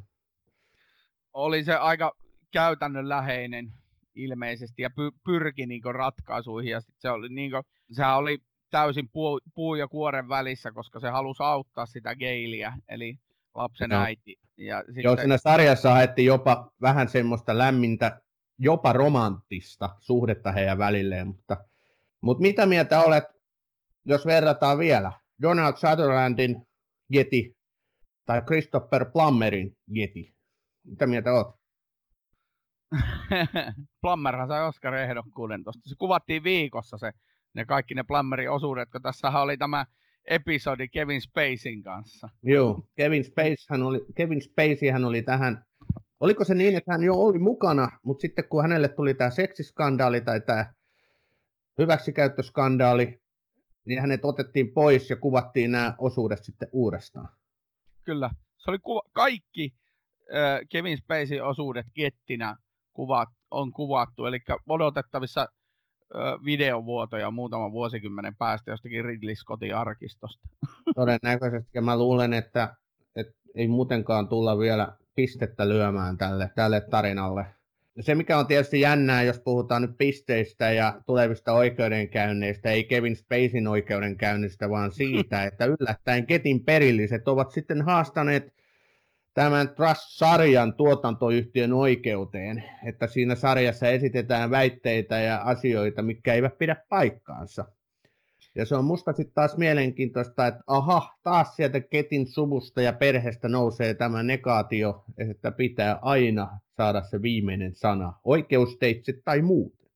[1.34, 2.12] oli se aika
[2.52, 3.72] käytännönläheinen
[4.16, 8.38] ilmeisesti ja py, pyrki niin ratkaisuihin ja sit se oli, niin kuin, sehän oli
[8.72, 13.20] täysin puu, puu ja kuoren välissä, koska se halusi auttaa sitä Geiliä, eli
[13.56, 14.04] lapsen no.
[14.04, 14.36] äiti.
[14.58, 15.04] Ja sitten...
[15.04, 18.22] Joo, siinä sarjassa haettiin jopa vähän semmoista lämmintä
[18.60, 21.58] jopa romanttista suhdetta heidän välilleen, mutta,
[22.22, 23.24] mutta mitä mieltä olet,
[24.06, 26.68] jos verrataan vielä Donald Sutherlandin
[27.16, 27.58] Yeti
[28.26, 30.36] tai Christopher Plummerin Yeti?
[30.84, 31.60] Mitä mieltä olet?
[34.02, 35.90] Plummerhan sai Oscar-ehdokkuuden tuosta.
[35.90, 37.12] Se kuvattiin viikossa se,
[37.54, 39.86] ne kaikki ne Plummerin osuudet, kun tässä oli tämä
[40.26, 42.30] episodi Kevin Spacein kanssa.
[42.44, 45.66] Joo, Kevin, Space, hän oli, Kevin Spacey hän oli tähän,
[46.20, 50.22] oliko se niin, että hän jo oli mukana, mutta sitten kun hänelle tuli tämä seksiskandaali
[50.22, 50.74] tai tämä
[51.78, 53.22] hyväksikäyttöskandaali,
[53.86, 57.30] niin hänet otettiin pois ja kuvattiin nämä osuudet sitten uudestaan.
[58.04, 59.74] Kyllä, se oli kuva, kaikki
[60.36, 62.56] äh, Kevin Spacey osuudet kettinä
[62.94, 65.48] kuvat, on kuvattu, eli odotettavissa
[66.46, 70.48] videovuotoja muutaman vuosikymmenen päästä jostakin Ridley Scottin arkistosta.
[70.96, 72.76] Todennäköisesti, mä luulen, että,
[73.16, 77.46] että ei muutenkaan tulla vielä pistettä lyömään tälle, tälle tarinalle.
[78.00, 83.68] Se, mikä on tietysti jännää, jos puhutaan nyt pisteistä ja tulevista oikeudenkäynneistä, ei Kevin Spacein
[83.68, 88.54] oikeudenkäynnistä, vaan siitä, että yllättäen Ketin perilliset ovat sitten haastaneet
[89.34, 97.66] tämän Trust-sarjan tuotantoyhtiön oikeuteen, että siinä sarjassa esitetään väitteitä ja asioita, mikä eivät pidä paikkaansa.
[98.56, 103.50] Ja se on musta sitten taas mielenkiintoista, että aha, taas sieltä Ketin suvusta ja perheestä
[103.50, 109.90] nousee tämä negaatio, että pitää aina saada se viimeinen sana, oikeusteitse tai muuten.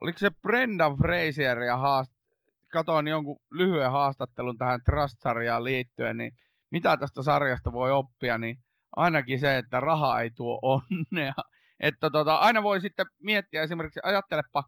[0.00, 2.12] Oliko se Brendan Fraser ja haast...
[2.72, 6.32] katoin jonkun lyhyen haastattelun tähän Trust-sarjaan liittyen, niin
[6.70, 8.56] mitä tästä sarjasta voi oppia, niin
[8.96, 11.34] ainakin se, että raha ei tuo onnea.
[11.80, 14.64] Että tota, aina voi sitten miettiä esimerkiksi, ajattelepa,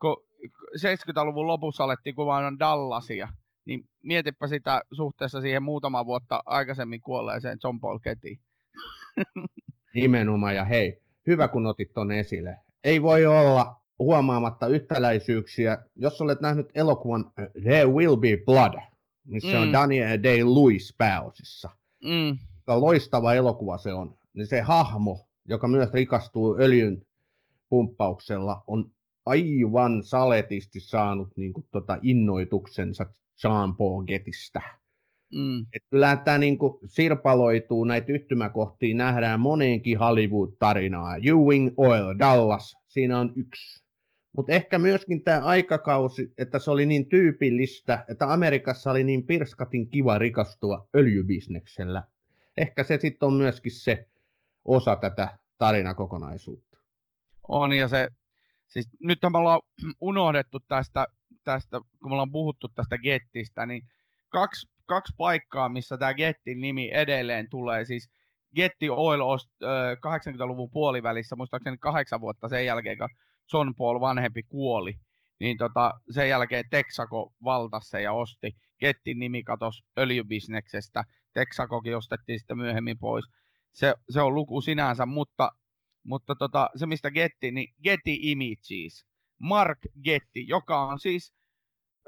[0.00, 0.27] kun
[0.76, 3.28] 70-luvun lopussa alettiin kuvaamaan Dallasia,
[3.64, 8.40] niin mietipä sitä suhteessa siihen muutama vuotta aikaisemmin kuolleeseen John Paul Kettiin.
[9.94, 12.56] Nimenomaan, ja hei, hyvä kun otit ton esille.
[12.84, 15.78] Ei voi olla huomaamatta yhtäläisyyksiä.
[15.96, 17.32] Jos olet nähnyt elokuvan
[17.62, 18.74] There Will Be Blood,
[19.24, 19.62] missä mm.
[19.62, 21.70] on Daniel Day-Lewis pääosissa.
[22.04, 22.38] Mm.
[22.66, 24.18] Loistava elokuva se on.
[24.34, 27.02] Niin se hahmo, joka myös rikastuu öljyn
[27.68, 28.90] pumppauksella, on
[29.28, 33.06] aivan saletisti saanut niin kuin, tota, innoituksensa
[33.44, 34.62] Jean Paul Getistä.
[35.34, 35.60] Mm.
[35.72, 41.16] Et kyllä tämä niin kuin, sirpaloituu, näitä yhtymäkohtia nähdään moneenkin Hollywood-tarinaa.
[41.16, 43.84] Ewing Oil, Dallas, siinä on yksi.
[44.36, 49.88] Mutta ehkä myöskin tämä aikakausi, että se oli niin tyypillistä, että Amerikassa oli niin pirskatin
[49.88, 52.02] kiva rikastua öljybisneksellä.
[52.56, 54.06] Ehkä se sitten on myöskin se
[54.64, 56.78] osa tätä tarinakokonaisuutta.
[57.48, 58.08] On ja se,
[58.68, 59.60] siis nyt me ollaan
[60.00, 61.06] unohdettu tästä,
[61.44, 63.82] tästä, kun me ollaan puhuttu tästä Gettistä, niin
[64.28, 68.10] kaksi, kaksi paikkaa, missä tämä Gettin nimi edelleen tulee, siis
[68.56, 73.08] Getti Oil 80-luvun puolivälissä, muistaakseni kahdeksan vuotta sen jälkeen, kun
[73.52, 74.94] John Paul vanhempi kuoli,
[75.40, 78.56] niin tota, sen jälkeen Texaco valtasi ja osti.
[78.80, 81.04] Gettin nimi katosi öljybisneksestä.
[81.32, 83.24] Texacokin ostettiin sitten myöhemmin pois.
[83.72, 85.50] Se, se on luku sinänsä, mutta,
[86.08, 89.06] mutta tota, se mistä Getti, niin Getty Images.
[89.38, 91.32] Mark Getty, joka on siis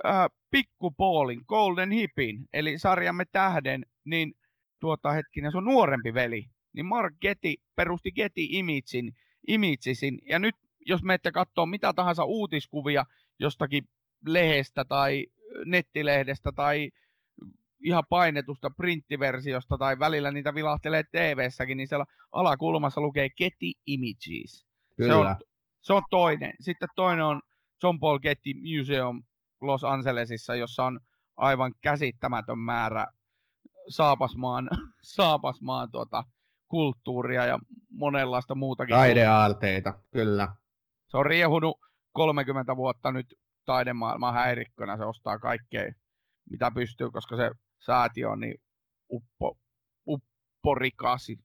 [0.07, 4.35] äh, Pikku Paulin, Golden Hipin, eli sarjamme tähden, niin
[4.81, 6.51] tuota hetkinen, se on nuorempi veli.
[6.73, 9.13] Niin Mark Getty perusti Getty Imagesin,
[9.49, 10.55] Imagesin, ja nyt
[10.87, 13.05] jos menette katsoa mitä tahansa uutiskuvia
[13.39, 13.85] jostakin
[14.27, 15.27] lehdestä tai
[15.65, 16.91] nettilehdestä tai
[17.85, 24.67] ihan painetusta printtiversiosta tai välillä niitä vilahtelee TV-säkin, niin siellä alakulmassa lukee Getty Images.
[24.97, 25.13] Kyllä.
[25.13, 25.37] Se on,
[25.81, 26.53] se on toinen.
[26.61, 27.43] Sitten toinen on
[27.83, 29.23] John Paul Getty Museum
[29.61, 31.01] Los Angelesissa, jossa on
[31.37, 33.07] aivan käsittämätön määrä
[33.89, 34.69] saapasmaan,
[35.17, 36.25] saapasmaan tuota,
[36.69, 37.59] kulttuuria ja
[37.91, 38.95] monenlaista muutakin.
[38.95, 40.49] Taideaarteita, kyllä
[41.11, 41.79] se on riehunut
[42.13, 43.27] 30 vuotta nyt
[43.65, 45.93] taidemaailman häirikkönä, se ostaa kaikkea,
[46.51, 47.51] mitä pystyy, koska se
[47.81, 48.61] säätiö on niin
[49.13, 49.59] uppo,
[50.07, 51.39] upporikasi.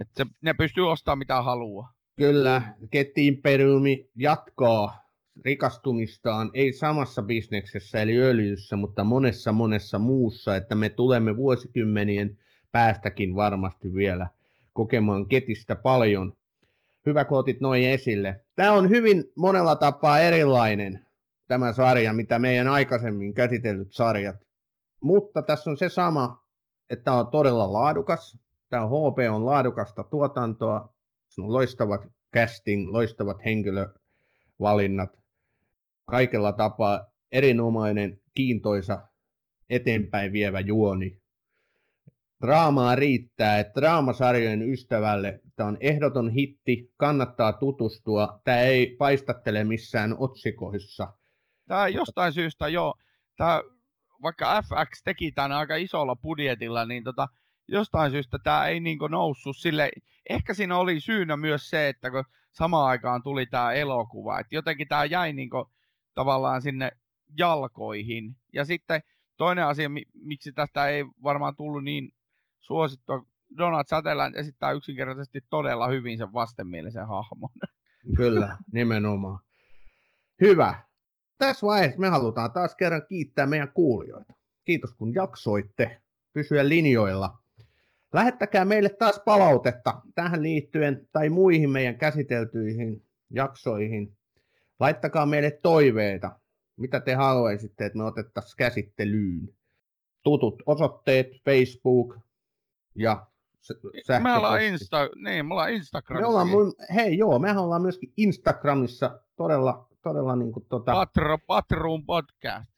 [0.00, 1.92] Että se, ne pystyy ostamaan mitä haluaa.
[2.16, 5.10] Kyllä, Ketti Imperiumi jatkaa
[5.44, 12.38] rikastumistaan, ei samassa bisneksessä eli öljyssä, mutta monessa monessa muussa, että me tulemme vuosikymmenien
[12.72, 14.26] päästäkin varmasti vielä
[14.72, 16.32] kokemaan Ketistä paljon
[17.06, 18.40] hyvä, kun otit noin esille.
[18.56, 21.06] Tämä on hyvin monella tapaa erilainen
[21.48, 24.36] tämä sarja, mitä meidän aikaisemmin käsitellyt sarjat.
[25.02, 26.44] Mutta tässä on se sama,
[26.90, 28.38] että tämä on todella laadukas.
[28.68, 30.94] Tämä HP on laadukasta tuotantoa.
[31.28, 32.00] Se on loistavat
[32.34, 35.18] casting, loistavat henkilövalinnat.
[36.04, 39.08] Kaikella tapaa erinomainen, kiintoisa,
[39.70, 41.20] eteenpäin vievä juoni.
[42.40, 50.16] draamaa riittää, että draamasarjojen ystävälle tämä on ehdoton hitti, kannattaa tutustua, tämä ei paistattele missään
[50.18, 51.12] otsikoissa.
[51.68, 52.94] Tämä jostain syystä jo,
[53.36, 53.62] tämä,
[54.22, 57.28] vaikka FX teki tämän aika isolla budjetilla, niin tota,
[57.68, 59.90] jostain syystä tämä ei niin noussut sille,
[60.30, 64.88] ehkä siinä oli syynä myös se, että kun samaan aikaan tuli tämä elokuva, että jotenkin
[64.88, 65.50] tämä jäi niin
[66.14, 66.90] tavallaan sinne
[67.38, 68.36] jalkoihin.
[68.52, 69.02] Ja sitten
[69.36, 72.12] toinen asia, miksi tästä ei varmaan tullut niin
[72.60, 73.22] suosittua,
[73.58, 77.50] Donald Sutherland esittää yksinkertaisesti todella hyvin sen vastenmielisen hahmon.
[78.16, 79.38] Kyllä, nimenomaan.
[80.40, 80.89] Hyvä.
[81.40, 84.34] Tässä vaiheessa me halutaan taas kerran kiittää meidän kuulijoita.
[84.64, 86.00] Kiitos kun jaksoitte
[86.32, 87.38] pysyä linjoilla.
[88.12, 94.16] Lähettäkää meille taas palautetta tähän liittyen tai muihin meidän käsiteltyihin jaksoihin.
[94.80, 96.40] Laittakaa meille toiveita,
[96.76, 99.48] mitä te haluaisitte, että me otettaisiin käsittelyyn.
[100.22, 102.18] Tutut osoitteet, Facebook
[102.94, 103.26] ja
[103.60, 104.22] sähköposti.
[104.22, 106.44] Me ollaan, Insta, niin, me ollaan Instagramissa.
[106.44, 110.92] Me ollaan, hei joo, mehän ollaan myöskin Instagramissa todella, todella niin kuin tota...
[110.92, 112.70] Patro, Patruun podcast.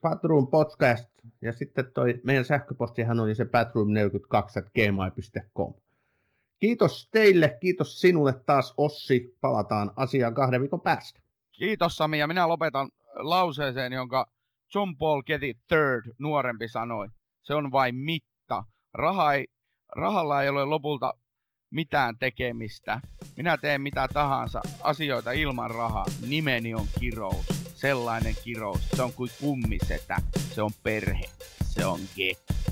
[0.00, 1.08] Patruun podcast.
[1.42, 5.74] Ja sitten toi meidän sähköpostihan oli se patroom42.gmail.com.
[6.60, 9.36] Kiitos teille, kiitos sinulle taas Ossi.
[9.40, 11.20] Palataan asiaan kahden viikon päästä.
[11.52, 14.26] Kiitos Sami ja minä lopetan lauseeseen, jonka
[14.74, 17.08] John Paul Getty Third nuorempi sanoi.
[17.42, 18.64] Se on vain mitta.
[18.94, 19.46] Raha ei,
[19.96, 21.14] rahalla ei ole lopulta
[21.70, 23.00] mitään tekemistä.
[23.36, 26.06] Minä teen mitä tahansa asioita ilman rahaa.
[26.28, 27.46] Nimeni on kirous.
[27.74, 28.88] Sellainen kirous.
[28.96, 30.16] Se on kuin kummisetä.
[30.54, 31.24] Se on perhe.
[31.64, 32.63] Se on getti.